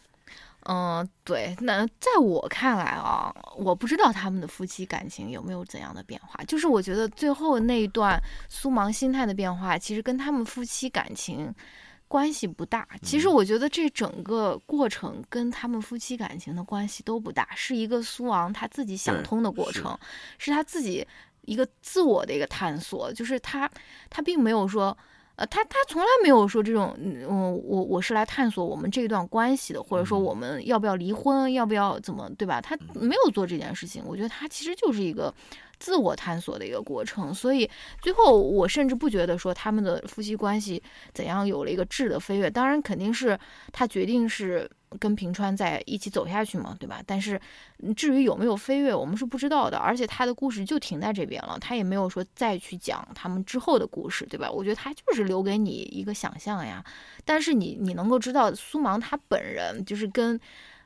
[0.65, 1.55] 嗯，对。
[1.61, 6.43] 那在我看来啊，我不知道他们的夫妻感情有没有怎样的变化。
[6.45, 11.53] 就是我觉得最后那一段苏芒心态的变化，其实跟他们夫妻感情。
[12.07, 19.97] 关系不大，其实嗯我觉得这整个过程跟他们夫妻感情的关系都不大，是一个苏昂他自己想通的过是程，
[20.37, 21.07] 是他自己
[21.43, 23.71] 一个自我的一个探索，就是他
[24.09, 24.97] 他并没有说，
[25.41, 30.23] 呃，他他从来没有说这种，嗯，我我我是来探索我们这一段关系的，或者说嗯。
[30.23, 32.61] 我们要不要离婚，要不要怎么，对吧？
[32.61, 35.33] 他没有做这件事情，我觉得他其实就是一个
[35.79, 37.67] 自我探索的一个过程，所以
[38.03, 40.81] 最后我甚至不觉得说他们的夫妻关系
[41.11, 43.37] 怎样有了一个质的飞跃，当然肯定是
[43.73, 44.69] 他决定是
[44.99, 47.01] 跟平川在一起走下去嘛，对吧？
[47.05, 47.39] 但是
[47.79, 54.49] 嗯至于有没有飞跃，我们是不知道的，而且他的故事就停在这边了，他也没有说再去讲他们之后的故事，对吧？
[54.49, 56.83] 我觉得他就是留给你一个想象呀。
[57.23, 60.39] 但是你你能够知道苏芒他本人就是跟。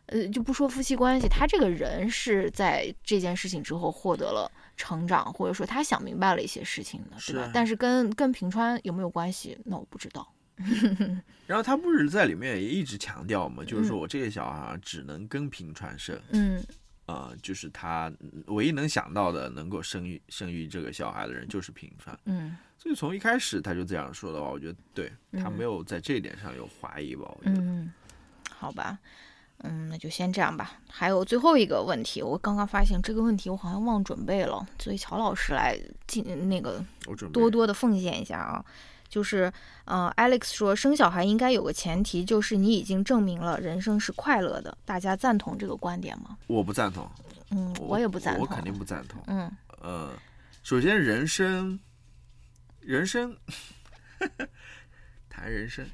[0.08, 4.48] 呃，就不说夫妻关系，他这个人是在这件事情之后获得了
[4.78, 7.52] 成长，或者说他想明白了一些事情的，对吧是？
[7.52, 10.32] 但是跟跟平川有没有关系，那我不知道。
[11.48, 16.64] 然后他不是在里面也一直强调嘛，就是说嗯我这个小孩啊只能跟平川生，嗯
[17.08, 18.12] 呃，就是他
[18.48, 22.18] 唯一能想到的能够生育生育这个小孩的人就是平川。
[22.26, 27.24] 嗯所以从一开始他就这样说的话，我觉得对他嗯没有在这一点上有怀疑吧？
[27.40, 27.60] 我觉得。
[27.62, 27.92] 嗯，
[28.50, 29.00] 好吧，
[29.60, 30.80] 嗯，那就先这样吧。
[30.90, 35.76] 还有最后一个问题，我刚刚发现这个问题我好像忘准备了，所以乔老师来
[36.06, 36.84] 进那个
[37.32, 38.64] 多多的奉献一下啊。
[39.08, 39.52] 就是，
[39.86, 44.78] 呃，Alex 说生小孩应该有个前提，就是你已经证明了人生是快乐的。
[44.84, 46.38] 大家赞同这个观点吗？
[46.48, 47.10] 我不赞同，
[47.52, 48.42] 嗯，我也不赞同。
[48.42, 49.22] 我肯定不赞同。
[49.28, 49.50] 嗯
[49.82, 50.12] 呃，
[50.64, 51.80] 首先人生，
[52.82, 53.38] 人生，
[55.30, 55.86] 谈人生，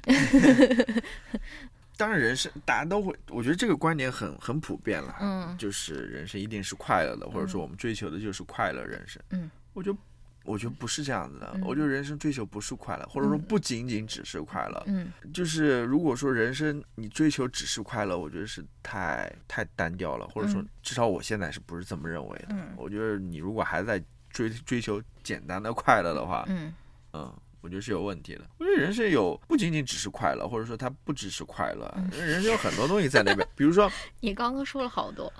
[1.98, 9.22] 当然人生大家都会，我觉得这个观点很很普遍了，嗯就是人生一定是快乐的，或者说我们追求的就是快乐人生。
[9.30, 9.98] 嗯，我觉得
[10.44, 13.42] 我觉得不是这样子的，嗯我觉得人生追求不是快乐，或者说嗯。
[13.42, 15.12] 不仅仅只是快乐，嗯。
[15.32, 20.68] 就是如果说人生你追求只是快乐，我觉得是太太单调了，或者说嗯。
[20.82, 22.48] 至少我现在是不是这么认为的？
[22.50, 22.72] 嗯。
[22.76, 26.72] 我觉得你如果还在追追求简单的快乐的话，嗯。
[27.12, 28.40] 嗯，我觉得是有问题的。
[28.58, 33.90] 我觉得人生有不仅仅只是快乐，或者说它不只是快乐，嗯人生有很多东西在那边，比如说
[34.20, 35.30] 你刚刚说了好多。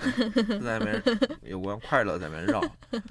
[0.62, 1.02] 在那边
[1.42, 2.62] 有关快乐在那边绕，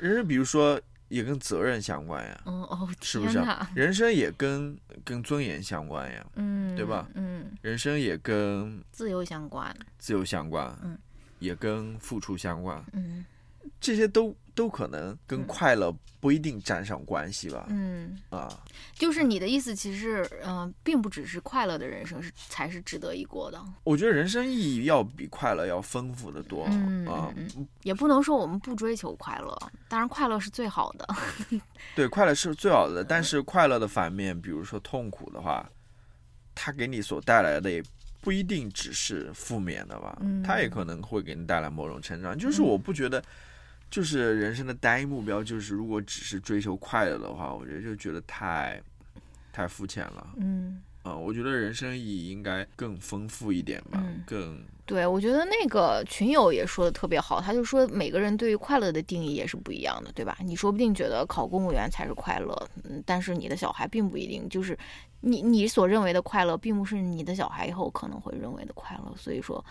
[0.00, 3.68] 人生比如说也跟责任相关呀，嗯哦，是不是啊？
[3.74, 7.08] 人生也跟跟尊严相关呀，嗯，对吧？
[7.14, 9.74] 嗯，人生也跟自由相关。
[9.98, 10.96] 自由相关，嗯，
[11.40, 13.24] 也跟付出相关，嗯
[13.80, 17.66] 这些都都可能跟嗯快乐不一定沾上关系吧？
[17.70, 18.48] 嗯，啊，
[18.94, 23.62] 就是你的意思，其实嗯、呃并不只是快乐的人生是才是值得一过的。
[23.84, 27.32] 我觉得人生意义要比快乐要丰富的多嗯啊。
[27.36, 29.56] 嗯也不能说我们不追求快乐，
[29.88, 31.08] 当然快乐是最好的。
[31.96, 35.66] 对，快乐是最好的，但是快乐的反面，比如说痛苦的话，
[36.54, 37.82] 它给你所带来的也
[38.20, 42.36] 不一定只是负面的吧，嗯它也可能会给你带来某种成长。
[42.38, 43.24] 就是嗯我不觉得，
[43.90, 48.80] 就是人生的单一目标，就是如果只是追求快乐的话，我觉得就觉得太
[49.52, 50.28] 太肤浅了。
[50.36, 60.36] 嗯，啊、我觉得人生意义应该更丰富一点吧，嗯更对，我觉得那个群友也说的特别好，他就说每个人对于快乐的定义也是不一样的，对吧？
[60.44, 64.76] 你说不定觉得考公务员才是快乐，嗯，但是你的小孩并不一定，就是
[65.20, 69.14] 你你所认为的快乐，并不是你的小孩以后可能会认为的快乐。
[69.16, 69.64] 所以说，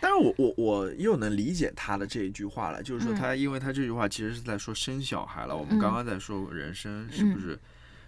[0.00, 5.56] 但是我我我又能理解他的这一句话了，就是说嗯他，因为他这句话其实是在说生小孩了。
[5.56, 7.58] 我们嗯刚刚在说人生是不是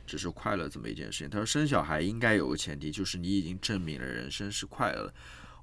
[0.07, 1.31] 只是快乐这么一件事情？
[1.31, 5.15] 他说生小孩应该有个前提，就是你已经证明了人生是快乐的。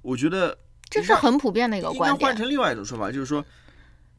[0.02, 0.56] 我觉得
[0.90, 2.28] 这是很普遍的一个应该观点。
[2.28, 3.44] 换成另外一种说法，就是说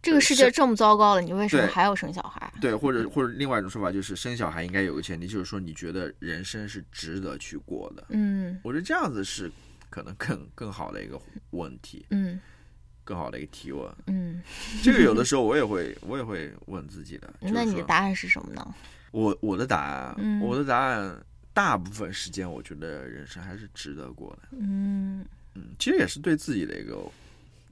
[0.01, 2.53] 这个世界这么糟糕了，你为什么还要生小孩？
[2.61, 8.05] 对，或者或者另外一种说法就是生小孩应该有个前提，就是说你觉得人生是值得去过的。
[8.09, 9.51] 嗯我觉得这样子是
[9.93, 11.21] 可能更更好的一个
[11.51, 12.41] 问题，嗯
[13.03, 13.95] 更好的一个提问。
[14.07, 14.41] 嗯，
[14.81, 18.75] 这个有的时候我也会我也会问自己的，就是那你的答案是什么呢？
[19.11, 21.23] 我我的答案，嗯我的答案，
[21.53, 24.57] 大部分时间我觉得人生还是值得过的。
[24.57, 25.23] 嗯
[25.53, 27.11] 嗯，其实也是对自己的一个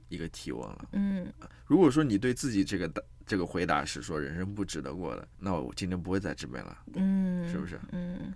[0.08, 0.88] 一个提问了。
[0.92, 1.26] 嗯
[1.66, 7.80] 如果说你对自己这个答这个回答是说人生不值得过的，那我今天不会在这边了，嗯，是不是？
[7.90, 8.32] 嗯，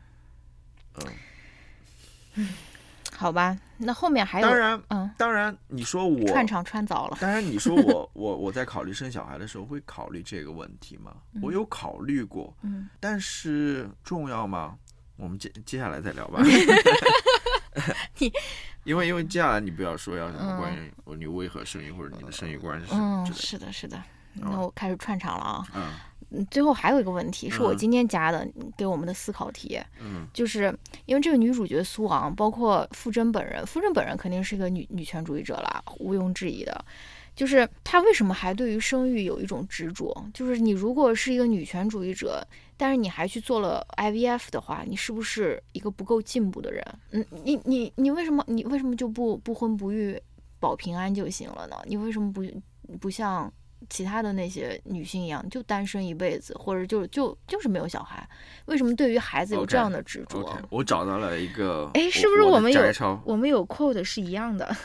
[2.34, 2.49] 嗯，
[3.15, 7.19] 好吧，那后面还有当然，嗯，当然，你说我串场串早了。
[7.21, 11.13] 当然，你说我 我我在考虑生小孩的时候会考虑这个问题吗？
[11.43, 14.77] 我有考虑过，嗯但是重要吗？
[15.17, 16.41] 我们接接下来再聊吧。
[18.19, 18.33] 你
[18.85, 24.03] 因为因为接下来你不要说要什么嗯关于你为何生育或者你的生育观是什么嗯，之类的是的，是的。
[24.35, 25.67] 那我开始串场了啊。
[25.75, 25.93] 嗯，
[26.51, 36.84] 最后还有一个问题是我嗯今天加的，给我们的思考题，嗯就是因为这个女主角苏昂，包括傅真本人，傅真本人肯定是一个女女权主义者了，毋庸置疑的。
[37.34, 40.26] 就是她为什么还对于生育有一种执着？
[40.32, 42.43] 就是你如果是一个女权主义者，
[42.78, 46.82] 但是你还去做了 IVF 的话，你是不是一个不够进步的人？
[47.11, 50.18] 嗯，你你你为什么你为什么就不不婚不育
[50.59, 51.76] 保平安就行了呢？
[51.84, 52.43] 你为什么不
[52.99, 53.53] 不像
[53.89, 58.29] 其他的那些女性一样，就单身一辈子，或者就就就是没有小孩？
[58.66, 62.81] 为什么对于孩子有这样的执着我找到了一个，哎是不是我我们有
[63.24, 64.77] 我们有 quote 是一样的。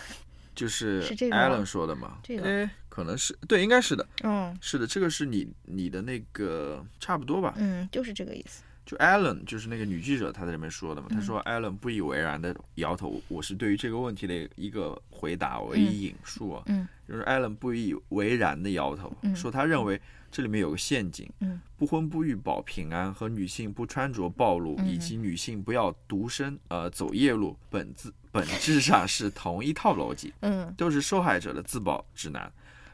[0.54, 2.18] 就是 是这个吗 Alan 说的嘛？
[2.22, 7.54] 这个哎，可能是对，应该是的，嗯是的，这个是你你的那个差不多吧？
[7.58, 8.62] 嗯，就是这个意思。
[8.86, 11.22] 就 Allen 就是那个女记者，她在里面说的嘛，她嗯。
[11.22, 16.88] 说 Allen 不以为然的摇头，我是对于这个问题的一个回答，我一引述啊，嗯。
[17.08, 20.00] 就是 Allen 不以为然的摇头，嗯说他认为
[20.32, 30.74] 这里面有个陷阱，嗯不婚不育保平安和女性不穿着暴露，嗯以及女性不要独身呃走夜路，本质本质上是同一套逻辑，嗯。
[30.78, 32.52] 都是受害者的自保指南，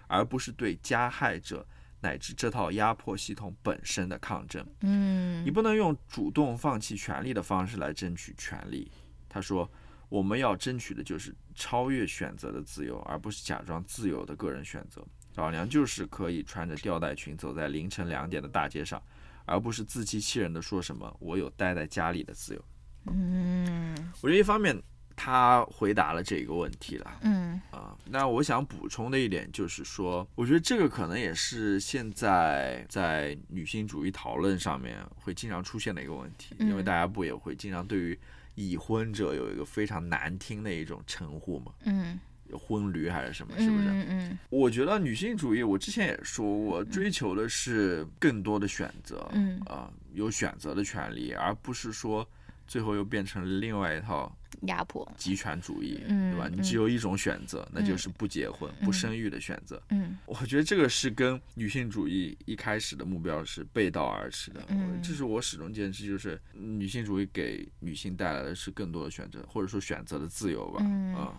[0.07, 1.65] 而不是对加害者
[2.07, 4.65] 乃至这套压迫系统本身的抗争。
[4.81, 8.89] 嗯你不能用主动放弃权利的方式来争取权利。
[9.27, 9.69] 他说，
[10.07, 15.05] 我们要争取的就是超越选择的自由，而不是假装自由的个人选择。
[15.35, 19.03] 老娘就是可以穿着吊带裙走在凌晨两点的大街上，
[19.45, 22.65] 而不是自欺欺人的说什么我有待在家里的自由。
[23.07, 24.81] 嗯我觉得一方面
[25.17, 27.19] 他回答了这个问题了。
[27.23, 27.59] 嗯。
[27.71, 38.17] 啊，那我想补充的一点就是说，我觉得这个可能也是现在在女性主义讨论上面会经常出现的一个问题，因为嗯大家不也会经常对于
[38.55, 42.17] 已婚者有一个非常难听的一种称呼嘛，嗯。
[42.57, 43.89] 婚驴还是什么，是不是？
[43.89, 44.39] 嗯嗯。
[44.49, 49.59] 我觉得女性主义，我之前也说，我追求的是更多的选择，嗯。
[49.65, 52.25] 啊、有选择的权利，而不是说
[52.65, 55.09] 最后又变成另外一套压迫。
[55.17, 56.49] 极权主义，嗯对吧？
[56.51, 59.81] 你嗯只有一种选择，那就是不结婚、不生育的选择。
[59.89, 64.63] 嗯我觉得这个是跟女性主义一开始的目标是背道而驰的。
[64.69, 70.79] 嗯这是我始终坚持，就是女性主义给女性带来的是更多的选择，或者说选择的自由吧。
[70.81, 71.33] 嗯啊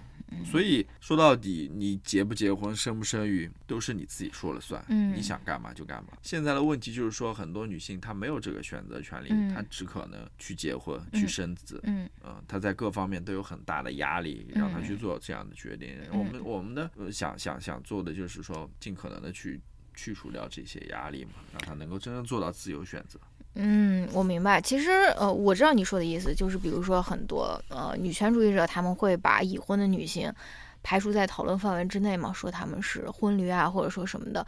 [0.45, 4.85] 所以说到底，你结不结婚、生不生育，都是你自己说了算。
[4.89, 6.11] 嗯你想干嘛就干嘛。
[6.23, 11.81] 现在的问题就是说，很多女性她没有这个选择权利，嗯她只可能去结婚、嗯去生子。
[11.85, 15.97] 嗯嗯，她在各方面都有很大的压力，让他去做这样的决定。
[16.13, 19.61] 嗯我们我们的、呃、想想想做的就是说，尽可能的去
[19.95, 23.19] 去除掉这些压力嘛，让他能够真正做到自由选择。
[23.55, 24.61] 嗯，我明白。
[24.61, 30.33] 其实呃，我知道你说的意思，就是比如说很多呃女权主义者他们会把已婚的女性
[30.83, 34.47] 排除在讨论范围之内嘛，说他们是婚驴啊，或者说什么的。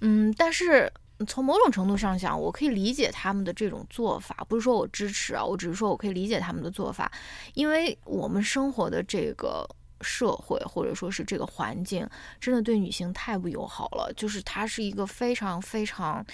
[0.00, 0.92] 嗯，但是
[1.26, 7.10] 从某种程度上讲，我可以理解他们的这种做法，不是说我支持啊，我只是说我可以理解他们的做法，
[7.54, 9.68] 因为我们生活的这个。
[10.04, 12.04] 社会或者说是这个环境，
[12.40, 14.12] 真的对女性太不友好了。
[14.16, 16.26] 就是它是一个非常非常，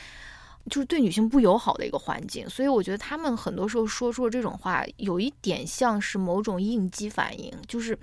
[0.71, 2.49] 就是对女性不友好的一个环境。
[2.49, 7.99] 所以我觉得他们很多时候说出了这种话，有一点像是某种应激反应，就是，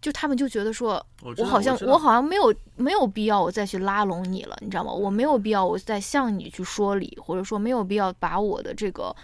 [0.00, 4.92] 就他们就觉得说，我好像我好像没有没有必要我再去拉拢你了，你知道吗？
[4.92, 9.14] 我没有必要我再向你去说理，或者说没有必要把我的这个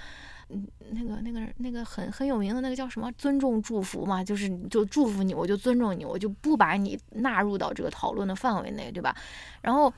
[0.51, 9.14] 嗯，那个那个那个很很有名的那个叫什么尊重祝福嘛，就是就祝福你，我就尊重你，我就不把你纳入到这个讨论的范围内，对吧？
[9.62, 9.93] 然后。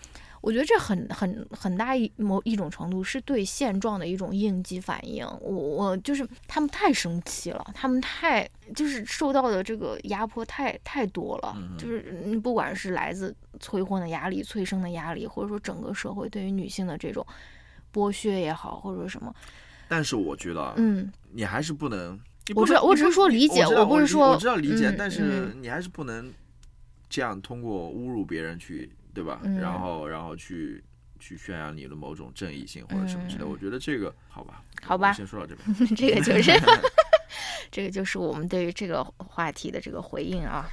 [0.46, 5.26] 我觉得这很很很大一某一种程度是对现状的一种应激反应。
[5.40, 17.26] 我我就是他们太生气了，他们太就是受到的这个压迫太太多了，就是不管是来自催婚的压力、催生的压力，或者说整个社会对于女性的这种
[17.92, 19.34] 剥削也好，或者说什么。
[19.88, 22.16] 但是我觉得，嗯，你还是不能。
[22.54, 26.32] 我知道，我只是说理解，我不是说我知道理解，但是你还是不能
[27.10, 28.92] 这样通过侮辱别人去。
[29.16, 29.40] 对吧？
[29.58, 30.84] 然后，然后去
[31.18, 33.44] 去宣扬你的某种正义性或者什么之类。
[33.44, 35.66] 我觉得这个好吧，好吧，先说到这边。
[35.96, 36.52] 这个就是，
[37.72, 40.68] 这个就是我们对于这个话题的这个回应啊。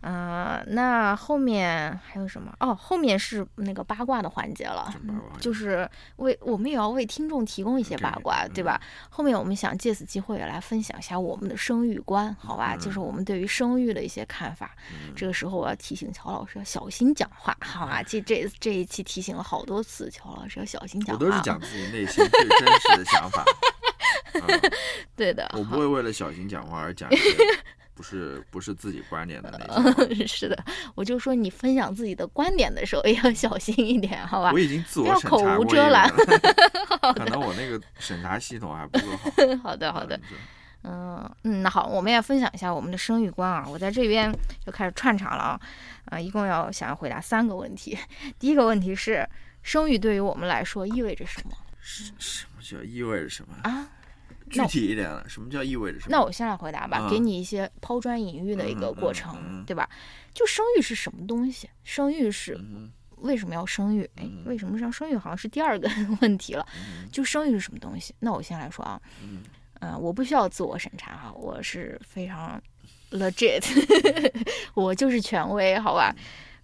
[0.00, 2.54] 嗯，那后面还有什么？
[2.60, 4.94] 哦，后面是那个八卦的环节了，
[5.40, 8.80] 就是为我们也要为听众提供一些八卦，对吧？
[9.10, 12.76] 后面我们想借此机会来分享一下我们的生育观，好吧？
[12.76, 14.70] 就是我们对于生育的一些看法。
[15.16, 18.00] 这个时候我要提醒乔老师要小心讲话，好吧？
[18.02, 21.24] 这这这一期提醒了好多次，乔老师要小心讲话。
[21.24, 23.44] 我都是讲 自己内心最真实的想法。
[25.16, 27.36] 对的，我不会为了小心讲话而讲一些。
[27.98, 30.56] 不是不是自己观点的那些， 是的，
[30.94, 34.52] 我就说你分享自己的观点的时候也 要小心一点，好吧？
[34.52, 36.08] 我已经自我口无遮拦，
[37.16, 39.30] 可能我那个审查系统还不够好。
[39.64, 40.16] 好的好的，
[40.84, 43.66] 嗯嗯，那好，我们也分享一下我们的生育观啊。
[43.68, 44.32] 我在这边
[44.64, 45.60] 就开始串场了啊，
[46.04, 47.98] 啊，一共要想要回答三个问题。
[48.38, 49.28] 第一个问题是，
[49.64, 51.56] 生育对于我们来说意味着什么？
[51.80, 53.88] 什什么叫意味着什么啊？
[54.48, 56.10] 具体一点了，什么叫意味着什么？
[56.10, 59.88] 那我先来回答吧，给你一些抛砖引玉的一个过程，对吧？
[60.32, 61.68] 就生育是什么东西？
[61.84, 62.58] 生育是
[63.18, 64.08] 为什么要生育？
[64.16, 65.16] 哎，为什么要生育？
[65.16, 65.88] 好像是第二个
[66.22, 66.66] 问题了。
[67.12, 68.14] 就生育是什么东西？
[68.20, 69.00] 那我先来说啊，
[69.80, 72.60] 嗯，我不需要自我审查哈，我是非常
[73.10, 73.64] legit，
[74.74, 76.14] 我就是权威，好吧？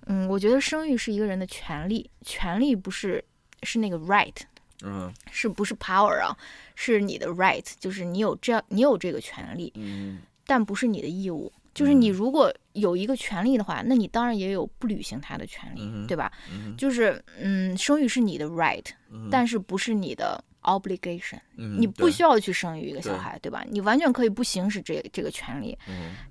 [0.06, 3.24] 嗯，我觉得生育是一个人的权利，权利不是
[3.62, 4.36] 是那个 right。
[4.84, 6.36] 嗯，是不是 power 啊？
[6.74, 11.52] 是你的 right，就是你有这样，你有这个权利，嗯，但不是你的义务。
[11.72, 16.30] 就是你如果有一个权利的话，那你当然也有不履行它的权利，对吧？
[16.78, 18.84] 就是嗯，生育是你的 right，
[19.28, 21.40] 但是不是你的 obligation。
[21.56, 23.64] 你不需要去生育一个小孩，对吧？
[23.68, 25.76] 你完全可以不行使这这个权利。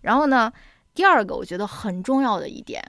[0.01, 0.49] 然后呢，
[0.93, 2.81] 第二个我觉得很重要的一点，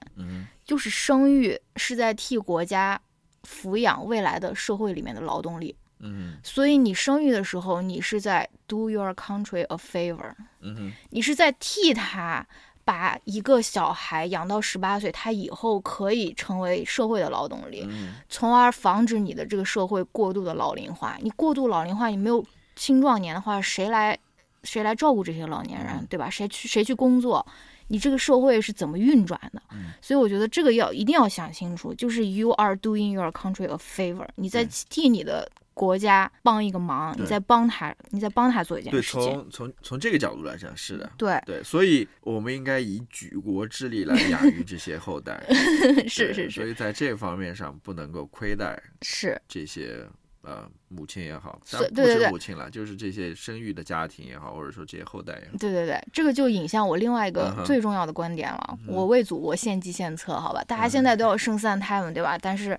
[0.65, 3.01] 就是生育是在替国家。
[3.45, 12.47] 抚养未来的社会里面的劳动力，嗯，所以你生育的时候，你是在 do your country a favor，嗯你是在替他
[12.85, 17.89] 把一个小孩养到十八岁，他以后可以成为社会的劳动力，
[18.29, 21.17] 从而防止你的这个社会过度的老龄化。
[21.21, 22.45] 你过度老龄化，你没有
[22.77, 24.19] 青壮年的话，谁来
[24.65, 26.29] 谁来照顾这些老年人，对吧？
[26.29, 27.47] 谁去谁去工作？
[27.89, 29.63] 你这个社会是怎么运转的？
[30.01, 39.21] 所以我觉得这个要一定要想清楚，就是 you are doing your country a favor，你在替你的国家帮一个忙，你在帮他，你在帮他做一件事情。
[39.21, 41.11] 对，从从从这个角度来讲，是的。
[41.17, 45.43] 对对，所以我们应该以举国之力来养育这些后代。
[46.09, 46.51] 是是是。
[46.51, 50.07] 所以在这方面上不能够亏待是这些。
[50.47, 55.57] 呃，母亲也好，对对对，母亲了，就是这些生育的家庭也好，或者说这些后代也好。
[55.59, 58.79] 对对对，这个就引向我另外一个最重要的观点了。
[58.87, 60.63] 我为祖国献计献策，好吧？
[60.65, 62.37] 大家现在都要生三胎嘛，对吧？
[62.39, 62.79] 但是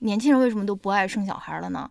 [0.00, 1.90] 年轻人为什么都不爱生小孩了呢？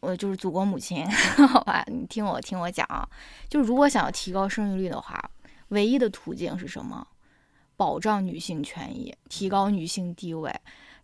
[0.00, 1.08] 我就是祖国母亲，
[1.46, 1.84] 好吧？
[1.86, 3.08] 你听我听我讲啊，
[3.48, 5.30] 就如果想要提高生育率的话，
[5.68, 7.06] 唯一的途径是什么？
[7.76, 10.52] 保障女性权益，提高女性地位，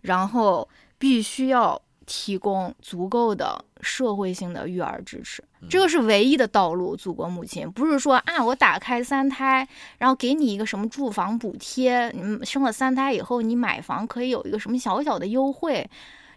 [0.01, 0.69] 然后
[0.99, 1.81] 必须要。
[2.07, 6.97] 提供足够的社会性的育儿支持，这个是唯一的道路。
[6.97, 9.67] 祖国母亲不是说啊，我打开三胎，
[9.99, 15.91] 然后给你一个什么住房补贴，你生了三胎以后，你买房可以有一个什么小小的优惠，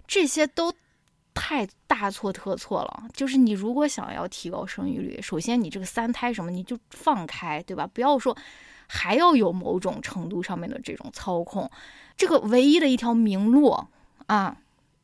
[0.08, 0.74] 这些都
[1.36, 3.04] 太大错特错了。
[3.14, 7.88] 就是你如果想要提高生育率，首先你这个三胎什么你就放开，对吧？
[7.94, 8.36] 不要说
[8.88, 11.70] 还要有某种程度上面的这种操控，
[12.18, 13.70] 这个唯一的一条明路
[14.26, 14.58] 啊。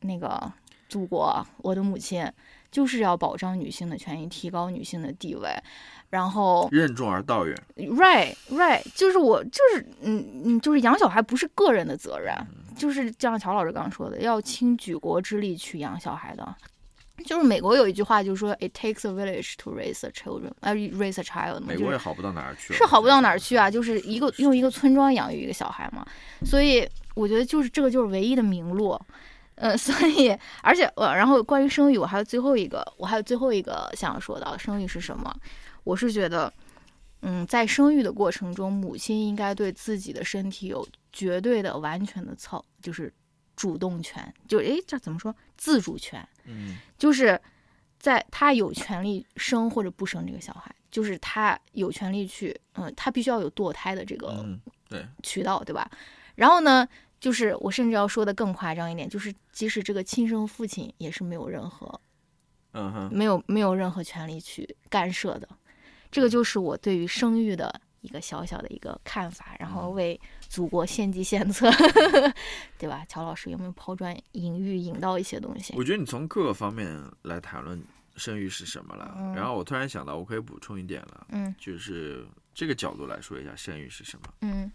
[0.06, 0.52] 那个
[0.88, 2.26] 祖国，我的母亲
[2.70, 5.50] 就是要保障女性的权益，提高女性的地位，
[6.10, 7.56] 然后任重而道远。
[7.76, 12.34] Right, right，就是我就是嗯嗯，就是养小孩不是个人的责任，
[12.76, 16.54] 就是就像乔老师刚刚说的，要倾举国之力去养小孩的。
[17.24, 21.60] 就是美国有一句话，就是说 It takes a village to raise a children，呃，raise a child。
[21.60, 26.06] 美国也好不到哪儿去，是好不到哪儿去啊，就是一个用一个村庄养育一个小孩嘛。
[26.44, 29.00] 所以我觉得就是这个就是唯一的明路。
[29.56, 35.34] 呃， 所以而且我然后关于生育，我还有最后一个，我还有最后一个想要说的，生育是什么？
[35.84, 36.52] 我是觉得，
[37.22, 43.12] 嗯，在生育的过程中，母亲应该对自己的身体有绝对的、完全的操，就是
[43.54, 45.34] 主动权，就诶，这怎么说？
[45.56, 47.40] 自主权，嗯就是
[47.98, 55.90] 在她有权利生或者不生这个小孩，就是她有权利去，嗯，她必须要有堕胎的这个嗯，对，渠道，对吧？
[56.34, 56.86] 然后呢，
[57.18, 62.00] 就是我甚至要说的更夸张一点，就是即使这个亲生父亲也是没有任何
[62.72, 65.48] 嗯哼，没有没有任何权利去干涉的。
[66.10, 71.70] 这个就是我对于生育的一个小小的一个看法，然后为祖国献计献策，
[72.78, 73.04] 对吧？
[73.08, 75.74] 乔老师有没有抛砖引玉，引到一些东西？
[75.76, 77.82] 我觉得你从各个方面来谈论
[78.14, 79.14] 生育是什么了。
[79.18, 84.34] 嗯然后我突然想到，我可以补充一点了，嗯就是这个角度来说一下生育是什么。
[84.42, 84.70] 嗯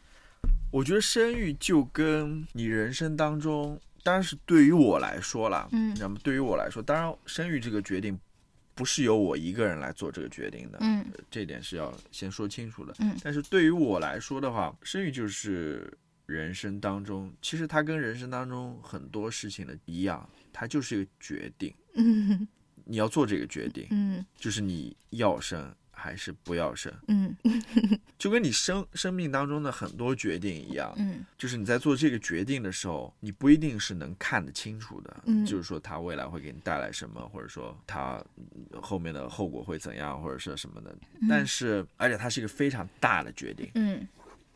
[0.71, 5.93] 我觉得生育就跟你人生当中，当然是对于我来说啦，嗯。
[5.99, 8.17] 那么对于我来说，当然生育这个决定
[8.73, 11.05] 不是由我一个人来做这个决定的，嗯。
[11.13, 12.95] 呃这点是要先说清楚的。
[12.99, 13.13] 嗯。
[13.21, 15.91] 但是对于我来说的话，生育就是
[16.25, 22.47] 人生当中，其实它跟人生当中很多事情的一样，它就是一个决定，嗯
[22.85, 24.25] 你要做这个决定，嗯。
[24.37, 27.35] 就是你要生还是不要生，嗯。
[28.17, 31.23] 就跟你生生命当中的很多决定一样，嗯。
[31.37, 35.45] 就是你在做这个决定的时候，你不一定是能看得清楚的，嗯。
[35.45, 40.95] 就是说它未来会给你带来什么，或者说它嗯后面的后果会怎样，或者是什么的。
[41.29, 44.07] 但是，而且它是一个非常大的决定，嗯。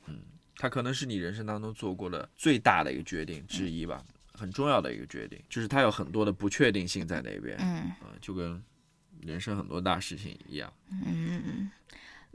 [0.07, 0.19] 嗯
[0.57, 4.01] 它可能是你人生当中做过的最大的一个决定之一吧，
[4.33, 7.91] 很重要的一个决定，就是它有很多的不确定性在那边，嗯。
[8.01, 8.61] 嗯，就跟
[9.21, 10.71] 人生很多大事情一样。
[10.89, 11.71] 嗯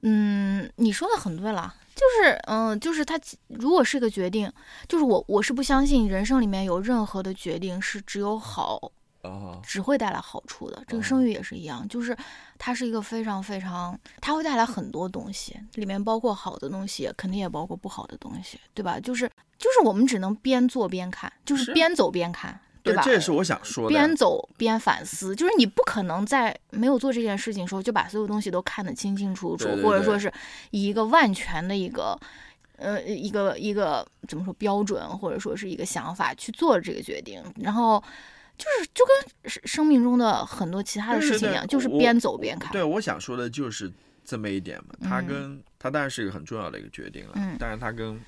[0.02, 4.50] 嗯，你说的很对了，就是嗯，就是他如果是个决定，
[4.88, 8.90] 就是我我是不相信人生里面有任何的决定是只有好
[9.22, 10.82] 哦，只会带来好处的。
[10.86, 12.16] 这个哦生育也是一样，就是
[12.56, 18.98] 它是一个非常非常，它会带来很多东西，里面包括好的东西，肯定也包括不好的东西，对吧？
[18.98, 23.02] 就是就是我们只能边做边看，就是是边走边看，对，吧？
[23.02, 23.88] 这也是我想说的。
[23.88, 30.32] 边走边反思，就是你不可能在没有做这件事情的时候就把所有东西都看得清清楚楚，对对对或者说是
[30.70, 32.18] 以一个万全的一个。
[32.82, 38.02] 呃，一个一个怎么说标准，或者说是一个想法去做这个决定，然后
[38.56, 42.72] 就是就跟生生命中的很多其他的事情一样，就是边走边看。
[42.72, 43.92] 对，我想说的就是
[44.24, 44.94] 这么一点嘛。
[45.02, 48.18] 它嗯跟它当然是一个很重要的一个决定了，嗯但是它跟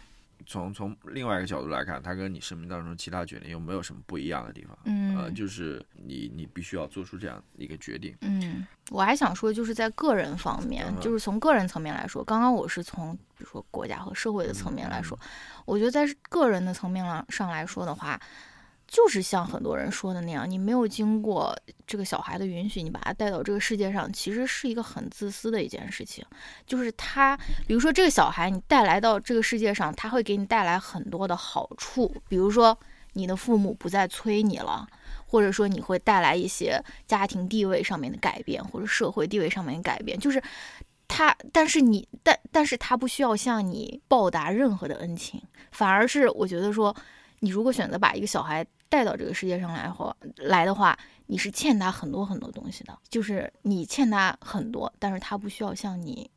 [0.47, 4.77] 从从另外一个角度来看，它跟你生命当中其他决定又没有什么不一样的地方。
[4.85, 8.17] 嗯呃，就是你你必须要做出这样一个决定。
[8.21, 15.19] 嗯，我还想说，就是在个人方面，嗯就是从个人层面来说，刚刚我是从比如说国家和社会的层面来说，
[15.65, 18.21] 我觉得在个人的层面上上来说的话，
[18.93, 26.23] 就是像很多人说的那样，你没有经过这个小孩的允许，你把他带到这个世界上，其实是一个很自私的一件事情。
[26.67, 27.35] 就是他，
[27.67, 32.79] 比如说这个小孩你带来到这个世界上，他会给你带来很多的好处，比如说
[33.15, 34.87] 你的父母不再催你了。
[35.27, 40.43] 或者说你会带来一些家庭地位上面的改变，或者社会地位上面的改变，就是
[41.09, 46.95] 他，但是你，但但是他不需要向你报答任何的恩情，反而是我觉得说，
[47.41, 48.63] 你如果选择把一个小孩
[48.93, 50.95] 带到这个世界上来后来的话，
[51.25, 56.31] 你是欠他很多很多东西的，就是你欠他很多，但是他不需要向你。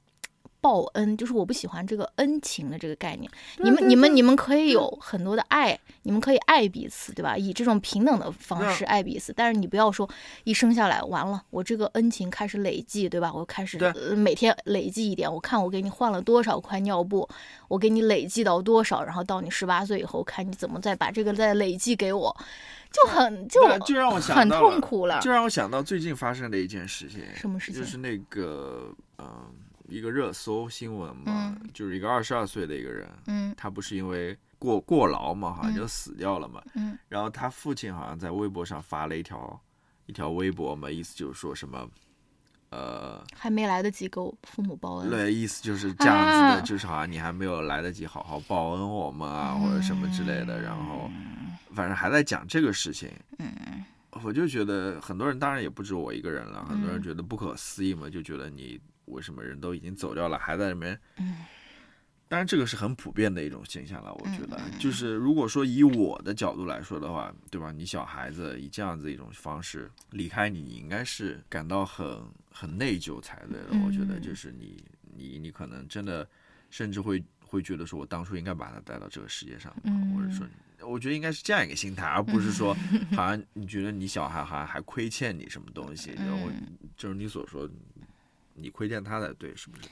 [0.65, 3.29] 报恩就是我不喜欢这个恩情的这个概念。
[3.59, 7.37] 你们、你们、你们可以有很多的爱，你们可以爱彼此，对吧？
[7.37, 9.31] 以这种平等的方式爱彼此。
[9.31, 10.09] 但是你不要说
[10.43, 13.31] 一生下来完了，我这个恩情开始累计，对吧？
[13.31, 17.29] 我开始、呃、每天累计一点，我看我给你换了多少块尿布，
[17.67, 22.35] 我给你累计到多少，然后到你十八岁以后，看你怎么再把这个再累计给我，
[22.91, 25.19] 就很就就让我想很痛苦了。
[25.21, 29.53] 就让我想到最近发生的一件事情，什么事情就是那个嗯、
[29.87, 31.69] 一个热搜新闻嘛，嗯。
[31.73, 33.53] 就是一个二十二岁的一个人，嗯。
[33.57, 35.75] 他不是因为过过劳嘛，好像嗯。
[35.75, 36.61] 就死掉了嘛。
[36.75, 36.97] 嗯。
[37.07, 39.59] 然后他父亲好像在微博上发了一条
[40.05, 41.89] 一条微博嘛，意思就是说什么，
[42.69, 45.09] 呃，还没来得及给我父母报恩。
[45.09, 46.61] 对，意思就是这样子的，啊。
[46.61, 51.09] 就是好像你还没有来得及好好报恩我们啊，或者什么之类的，然后
[51.73, 53.09] 反正还在讲这个事情。
[53.39, 53.83] 嗯。
[54.23, 57.03] 我就觉得很多人，当然也不止我一个人了，很多人嗯。
[57.03, 60.99] 觉得不可思议嘛，就觉得你为什么人都已经走掉了，还在里面。
[61.17, 61.37] 嗯
[62.27, 64.11] 当然，这个是很普遍的一种现象了。
[64.15, 67.71] 我觉得就是如果说以我的角度来说的话，对吧？
[67.71, 72.19] 你小孩子以这样子一种方式离开你，你应该是感到很
[72.51, 73.85] 很内疚才对的。
[73.85, 74.83] 我觉得，嗯就是你
[75.15, 76.27] 你你可能真的
[76.71, 80.47] 甚至会会会觉得说我当初应该把他带到这个世界上，嗯或者说，
[80.81, 82.73] 我觉得应该是这样一个心态，而不是说
[83.15, 87.69] 好像你觉得你小孩好像还亏欠你什么东西，然后 嗯就是你所说，
[88.55, 89.83] 你亏欠他的对，是不是？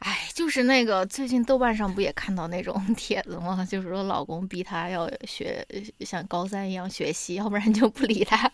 [0.00, 3.66] 哎，就是那个最近豆瓣上不也看到那种 帖子吗？
[3.68, 5.66] 就是说老公逼她要学
[6.00, 8.50] 像高三一样学习，要不然就不理她，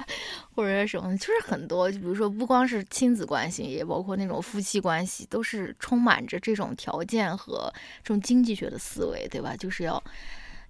[0.54, 7.72] 或者什么，就是很多，就比如说不光是亲子关系，也包括那种夫妻关系，都是充满着这种条件和
[8.02, 9.56] 这种经济学的思维，对吧？
[9.56, 10.02] 就是要。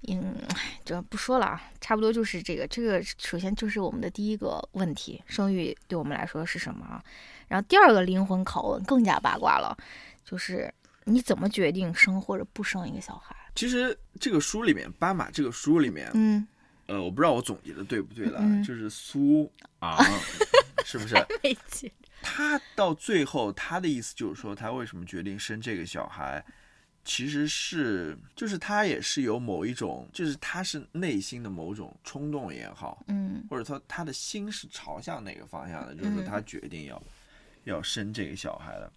[0.08, 0.36] 嗯，
[0.84, 2.64] 这不说了啊，差不多就是这个。
[2.68, 7.02] 这个首先就是我们的第一个问题，生育对我们来说是什么啊？
[7.48, 9.76] 然后第二个灵魂拷问更加八卦了，
[10.24, 10.72] 就是
[11.04, 13.34] 你怎么决定生或者不生一个小孩？
[13.54, 16.46] 其实这个书里面，斑马这个书里面，嗯，
[16.86, 19.50] 呃，我不知道我总结的对不对了，嗯就是苏
[19.80, 19.96] 昂，
[20.84, 21.14] 是不是？
[22.22, 26.44] 他到最后，他的意思就是说，他为什么决定生这个小孩，
[27.04, 37.00] 其实是就是他也是有某一种，就是他是内心的某种冲动也好，嗯或者说他的心是朝向哪个方向的，就是说他决定要、
[37.66, 38.90] 要生这个小孩的。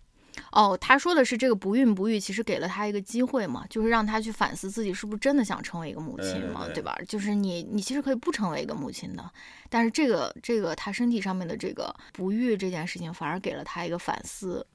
[0.54, 6.98] 哦，他说的是这个不孕不育，其实给了他一个机会嘛，就是让他去反思自己是不是真的想成为一个母亲嘛，对吧？
[7.08, 9.32] 就是你你其实可以不成为一个母亲的，
[9.70, 14.66] 但是这个这个他身体上面的这个不育这件事情，反而给了他一个反思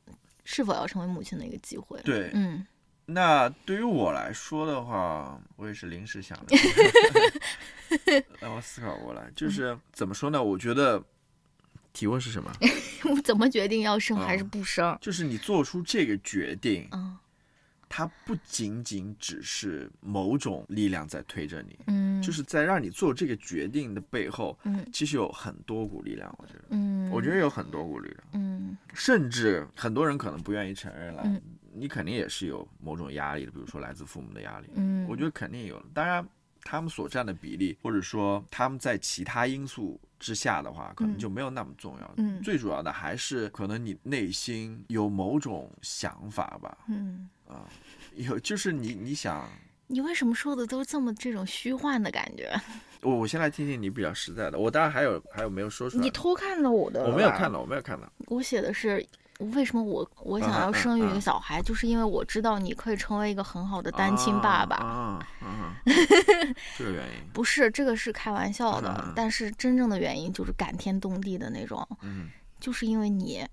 [0.45, 1.99] 是否要成为母亲的一个机会。
[2.03, 2.67] 对，嗯
[3.07, 6.57] 那对于我来说的话，我也是临时想的，
[8.41, 10.43] 让我思考过来，就是怎么说呢？
[10.43, 11.03] 我觉得
[11.95, 12.53] 提问是什么？
[13.11, 14.99] 我怎么决定要生还是嗯不生？
[15.01, 17.17] 就是你做出这个决定，嗯
[17.89, 26.35] 它不仅仅只是某种力量在推着你，嗯，就是在让你做这个决定的背后，嗯其实有很多股力量。
[26.39, 31.41] 我觉得，嗯，我觉得有很多股力量，嗯甚至很多人可能不愿意承认了，嗯
[31.73, 34.67] 你肯定也是有某种压力的，比如说来自父母的压力。
[34.75, 35.81] 嗯，我觉得肯定有。
[35.93, 36.27] 当然，
[36.65, 42.15] 他们所占的比例，或者说他们在其他因素之下的话，可能嗯就没有那么重要。
[42.17, 47.69] 嗯最主要的还是可能你内心有某种想法吧，嗯，啊，
[48.17, 49.49] 有就是你你想，
[49.87, 52.51] 你为什么说的都这么这种虚幻的感觉？
[53.03, 54.59] 我我先来听听你比较实在的。
[54.59, 57.53] 我当然还有还有没有说出来，你偷看了我的，我没有看。
[57.53, 58.11] 到，我没有看到。
[58.27, 59.07] 我写的是。
[59.39, 64.77] 为什么我我想要生育一个嗯小孩，就是因为我知道你可以成为一个很好的单亲爸爸。
[64.77, 65.27] 啊！
[66.79, 72.31] 这个原因，不是，这个是开玩笑的，但是真正的原因就是感天动地的那种，嗯，
[72.61, 73.49] 就是因为你，啊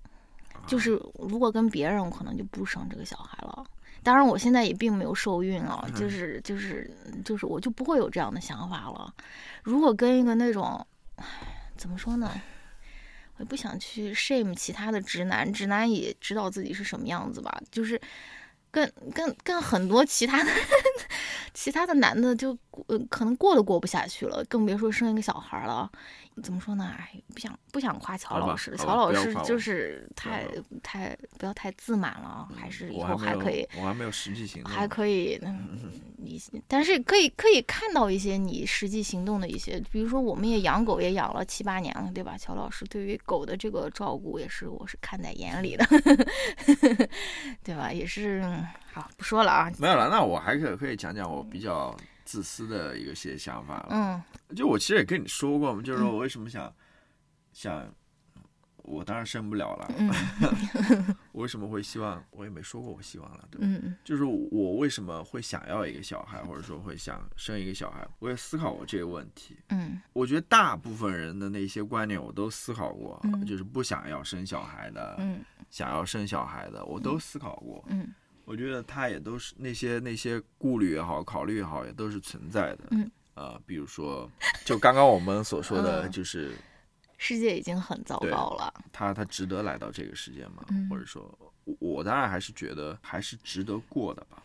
[0.66, 3.64] 就是如果跟别人，我可能就不生这个小孩了。
[4.04, 6.90] 当然，我现在也并没有受孕啊，嗯就是就是
[7.24, 9.12] 就是，我就不会有这样的想法了。
[9.62, 10.84] 如果跟一个那种，
[11.16, 11.24] 唉
[11.76, 12.30] 怎么说呢？
[13.44, 18.00] 不想去 shame 其他的直男，直男也知道自己是什么样子吧，就是
[18.70, 20.50] 跟跟跟很多其他的
[21.54, 22.56] 其他的男的就
[22.86, 25.90] 呃可能过都过不下去了，更别说生一个小孩了。
[26.42, 26.94] 怎么说呢？
[26.98, 42.34] 哎，不想不想夸乔老师，乔老师就是太不太不要太自满了，还是以后还可以，我还没有实际行动，还可以，嗯，你，但是可以可以看到一些你实际行动的一些，比如说我们也养狗也养了七八年了，对吧？
[42.38, 45.84] 乔老师对于狗的这个照顾也是我是看在眼里的，
[47.62, 47.92] 对吧？
[47.92, 50.08] 也是，嗯好不说了啊，没有了。
[50.08, 53.88] 那我还可以可以讲讲我比较自私的一个些想法了。
[53.90, 54.22] 嗯
[54.54, 56.70] 就我其实也跟你说过嘛，就是说我为什么想、
[57.52, 57.88] 想，
[58.76, 59.90] 我当然生不了了。
[59.96, 60.10] 嗯
[61.32, 62.22] 我为什么会希望？
[62.32, 63.66] 我也没说过我希望了，对吧？
[63.66, 69.56] 嗯就是我为什么会想要一个小孩，或者说会想生一个小孩，我也思考过这个问题。
[69.70, 75.40] 嗯我觉得大部分人的那些观念我都思考过，嗯就是不想要生小孩的，嗯
[75.70, 77.82] 想要生小孩的，我都思考过。
[77.88, 78.12] 嗯
[78.52, 82.80] 我觉得他也都是那些那些顾虑也好，考虑也好，也都是存在的。
[82.90, 84.30] 嗯，呃，比如说，
[84.62, 86.54] 就刚刚我们所说的，嗯就是
[87.16, 90.66] 世界已经很糟糕了，他他值得来到这个世界吗？
[90.68, 91.22] 嗯或者说，
[91.64, 94.42] 我我当然还是觉得还是值得过的吧。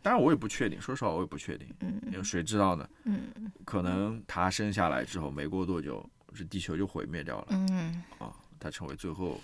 [0.00, 2.88] 当然，我也不确定，说实话，我也不确定，嗯因为谁知道呢？
[3.04, 9.38] 嗯可能他生下来之后，没过多久，这地球就毁灭掉了嗯啊，他成为最后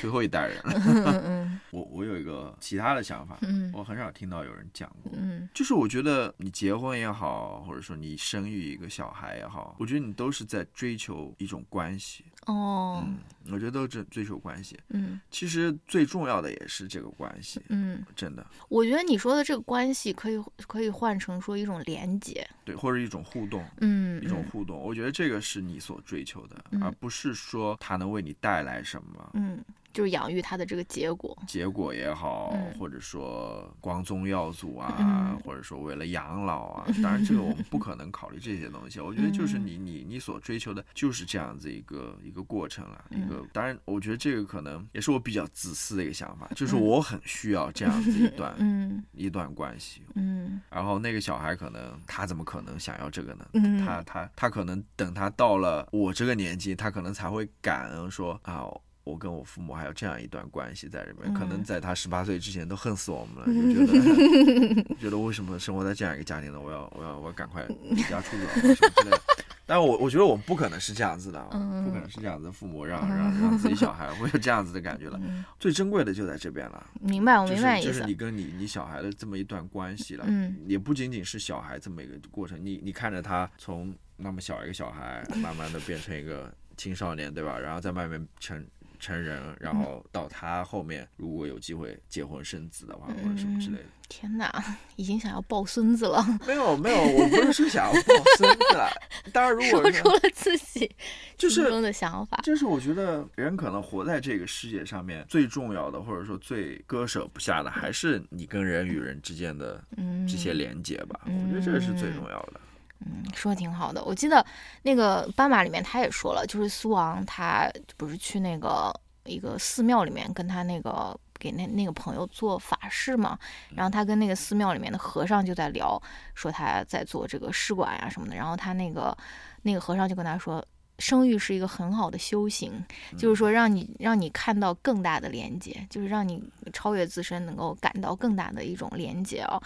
[0.00, 1.60] 最后一代人了。
[1.70, 5.12] 我我有一个其他的想法，嗯我很少听到有人讲过。
[5.16, 12.24] 嗯就是我觉得你结婚也好，或者说你生育一个小孩也好，我觉得你都是在追求一种关系。
[12.46, 13.18] 哦嗯，
[13.52, 14.78] 我觉得都是追求关系。
[14.90, 24.78] 嗯其实最重要的也是这个关系，嗯，真的我觉得你说的这个关系可以可以换成说一种连接，对，或者一种互动，嗯一种互动。
[24.78, 29.30] 我觉得这个是你所追求的，嗯而不是说它能为你带来什么。
[29.34, 29.62] 嗯，
[29.92, 31.36] 就是养育他的这个结果。
[31.46, 39.00] 结果也好，嗯或者说光宗耀祖啊，嗯或者说为了养老啊，当然这个我们不可能考虑这些东西。
[39.00, 50.02] 我觉得就是嗯你你你所追求的就是这样子一个一个过程了，嗯一个当然我觉得这个可能也是我比较自私的一个想法，就是嗯我很需要这样子一段 嗯一段关系。
[50.14, 53.46] 嗯然后那个小孩可能他怎么可能想要这个呢？
[53.54, 58.66] 嗯他他他可能等他到了我这个年纪，他可能才会感恩说啊，
[59.06, 61.32] 我跟我父母还有这样一段关系在里面。
[61.32, 66.60] 可能嗯在他十八岁之前都恨死我们了，就觉得 觉得为什么生活在这样一个家庭呢？
[66.60, 69.20] 我要我要我要赶快离家出走啊什么之类的。
[69.68, 75.18] 但我我觉得我们不可能是这样子的，不可能是这样子的父母让让让自己小孩 会有这样子的感觉了。
[75.22, 76.86] 嗯， 最珍贵的就在这边了。
[77.00, 78.14] 明白，我就明白意思是就是你。
[78.16, 87.58] 跟你你小孩的这么一段关系了，嗯也不仅仅是小孩这么一个过程，你你看着他从那么小一个小孩，慢慢的变成一个青少年，对吧？
[87.58, 88.64] 然后在外面成
[88.98, 93.84] 成人，然嗯后到他后面如果有机会结婚生子的话，或者什么之类的。
[94.08, 94.64] 天哪，
[94.94, 98.88] 已经想要抱孙子了，没有没有，我不是说想要抱孙子了，
[99.32, 100.88] 当然如说果出了自己
[101.36, 102.38] 就中的想法。
[102.44, 111.22] 就是我觉得人可能活在这个世界上面最重要的，或者说最割舍不下的，还是你跟人与人之间的嗯，这些连接吧。
[111.24, 112.60] 我觉得这个是最重要的。
[113.00, 114.02] 嗯，说的挺好的。
[114.04, 114.44] 我记得
[114.82, 118.92] 那个斑马里面他也说了，就是苏王他不是去那个
[119.24, 123.38] 一个寺庙里面跟他那个给那那个朋友做法事嘛，
[123.74, 126.00] 然后他跟那个寺庙里面的和尚就在聊，
[126.34, 129.16] 说他在做这个试管呀、什么的，然后他那个
[129.62, 130.64] 那个和尚就跟他说。
[130.98, 132.72] 生育是一个很好的修行，
[133.18, 136.42] 就是说让你让你看到更大的连接，就是让你
[136.72, 139.60] 超越自身，能够感到更大的一种连接啊。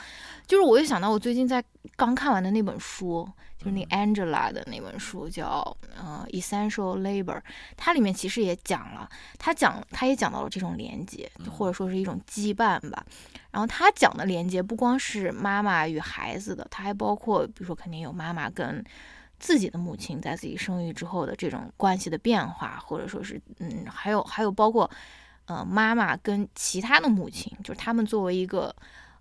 [0.46, 1.62] 就是我又想到我最近在
[1.96, 3.28] 刚看完的那本书，
[3.58, 7.40] 就是那 Angela 的那本书叫呃 Essential Labor，
[7.76, 9.08] 它里面其实也讲了，
[9.38, 13.06] 它讲它也讲到了这种连接，或者说是一种羁绊吧。
[13.52, 18.84] 然后他讲的连接不光是妈妈与孩子的，它还包括比如说肯定有妈妈跟
[19.40, 24.88] 自己的母亲在自己生育之后的这种关系的变化，或者说是嗯，还有还有包括
[25.46, 28.74] 呃妈妈跟其他的母亲，就是他们作为一个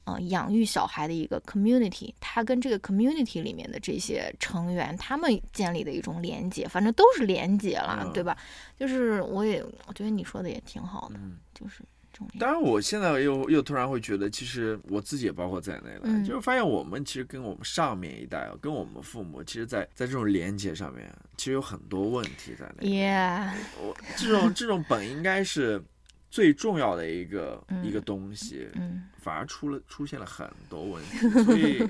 [0.04, 8.38] 呃养育小孩的一个 community，他跟这个 community 里面的这些成员，他们建立的一种连接，反正都是连接了，嗯对吧？
[8.78, 11.99] 就是我也我觉得你说的也挺好的，嗯就是这
[12.40, 22.88] 当然，我现在又又突然会觉得，其实我自己也包括在内了，嗯就是发现我们其实跟我们上面一代，跟我们父母，其实在，在这种连接上面，其实有很多问题在内。
[22.88, 25.82] Yeah，我这种这种本应该是
[26.30, 31.88] 最重要的一个、嗯一个东西，嗯反而出了出现了很多问题，所以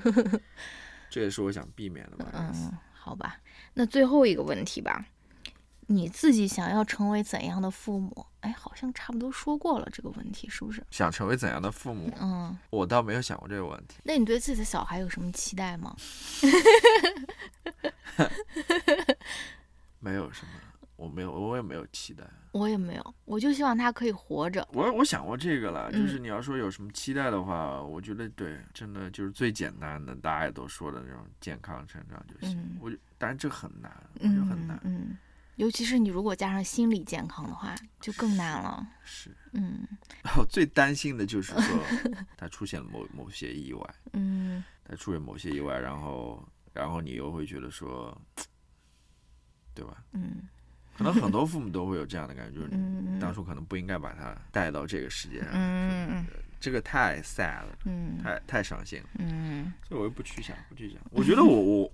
[1.10, 2.30] 这也是我想避免的吧。
[2.34, 3.36] 嗯，好吧。
[3.74, 5.04] 那最后一个问题吧，
[5.86, 8.26] 你自己想要成为怎样的父母？
[8.40, 10.82] 哎，好像差不多说过了这个问题，是不是？
[10.90, 13.96] 想成为怎样的父母，嗯，我倒没有想过这个问题。
[14.02, 15.94] 那你对自己的小孩有什么期待吗？
[19.98, 20.52] 没有什么，
[20.96, 22.24] 我没有，我也没有期待。
[22.52, 24.66] 我也没有，我就希望他可以活着。
[24.72, 32.58] 我我想过这个了，就是嗯你要说有什么期待的话，我觉得对，真的就是最简单的，大家也都说的那种健康成长就行。
[32.58, 34.80] 嗯我就当然这很难，我觉得很难。
[34.82, 35.16] 嗯，
[35.60, 38.86] 尤其是你如果加上心理健康的话，就更难了。
[39.04, 39.86] 是，嗯
[40.24, 41.62] 然后最担心的就是说
[42.34, 46.42] 他出现了某某些意外，嗯他出现某些意外，然后
[46.72, 48.18] 然后你又会觉得说，
[49.74, 50.02] 对吧？
[50.12, 50.48] 嗯
[50.96, 56.24] 可能很多父母都会有这样的感觉，就是你当初可能不应该把他带到这个世界上，嗯
[56.58, 59.08] 这个太 sad 了，嗯太太伤心了。
[59.18, 61.00] 嗯所以我又不去想，不去想。
[61.10, 61.92] 我觉得我我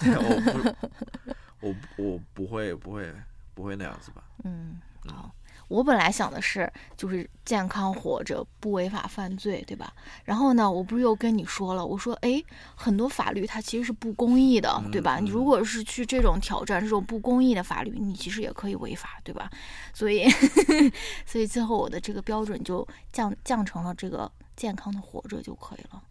[0.00, 1.33] 我 不
[1.64, 3.12] 我我不会不会
[3.54, 4.22] 不会那样子吧？
[4.44, 5.34] 嗯，好。
[5.68, 9.90] 我本来想的是，就是健康活着，不违法犯罪，对吧？
[10.24, 12.40] 然后呢，我不是又跟你说了，我说，哎，
[12.74, 15.18] 很多法律它其实是不公义的，对吧？
[15.18, 19.50] 嗯你如果是去这种挑战这种不公义的法律，你其实也可以违法，对吧？
[19.94, 20.28] 所以，
[21.24, 26.02] 所以最后我的这个标准就降降成了这个健康的活着就可以了，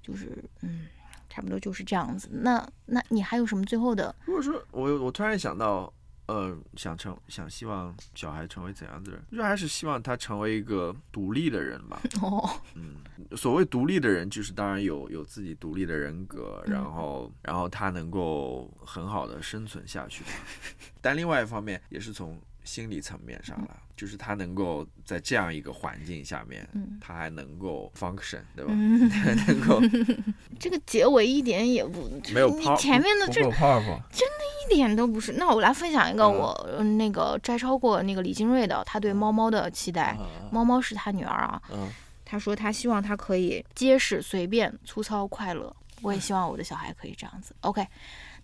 [0.00, 0.86] 就是嗯，
[1.32, 2.28] 差不多就是这样子。
[2.30, 4.14] 那那你还有什么最后的？
[4.26, 5.90] 如果说我我突然想到，
[6.26, 12.00] 呃，想成想希望小孩成为怎样的人，就还是希望他成为一个独立的人吧。
[12.20, 12.96] 哦，嗯，
[13.34, 20.22] 所谓独立的人，就是当然有有自己独立的人格，然后然后他能够很好的生存下去。
[21.00, 28.72] 但另外一方面，也是从心理层面上了，就是他能够在这样一个环境下面，嗯他还能够 function，对吧？
[28.74, 29.80] 嗯，还 能够
[30.58, 35.32] 这个结尾一点也不没有前面的这真的一点都不是。
[35.32, 40.10] 那我来分享一个嗯我、呃那个摘抄过那个李金瑞的他对猫猫的期待。
[40.12, 40.18] 啊
[40.50, 41.88] 猫猫是他女儿啊，嗯，
[42.24, 45.74] 他说他希望他可以结实、随便、粗糙、快乐。
[46.02, 47.54] 我也希望我的小孩可以这样子。
[47.60, 47.86] OK，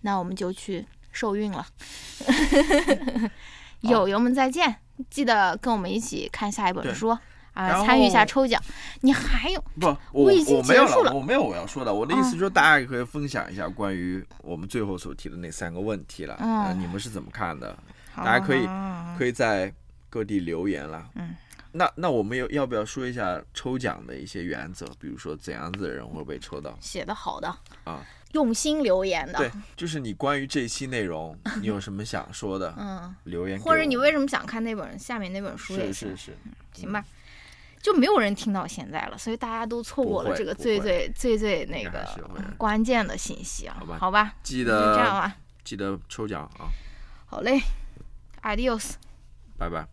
[0.01, 1.67] 那我们就去受孕了。
[3.81, 4.77] 友友们再见，
[5.09, 7.09] 记得跟我们一起看下一本书
[7.55, 8.61] 啊，参与一下抽奖。
[9.01, 11.93] 你还有不，我我已经没有结束了我没有我要说的。
[11.93, 16.37] 我的意思嗯就是，大家也可以分享一下关于我们最后所提的那三个问题了。
[16.41, 17.77] 嗯呃你们是怎么看的？
[18.13, 18.67] 好大家可以
[19.19, 19.73] 可以在
[20.11, 21.09] 各地留言了。
[21.15, 21.37] 嗯，
[21.73, 24.87] 那那我们有要不要说一下抽奖的一些原则？
[24.99, 27.49] 比如说怎样子的人会被抽到写的好的
[27.85, 28.05] 啊？
[28.33, 32.75] 用心留言的，对，就是你关于这一期内容， 你有什么想说的？
[32.79, 36.37] 嗯，留言或者你为什么想看那本下面那本书是是是，
[36.73, 37.05] 行吧？
[37.81, 42.05] 就没有人听到现在了，所以大家都错过了这个最最最最那个
[42.57, 46.69] 关键的信息啊，好吧好吧，记就这样得吧，记得抽奖啊！
[47.27, 47.61] 好嘞
[48.43, 48.95] ，adios。
[49.57, 49.87] 拜拜。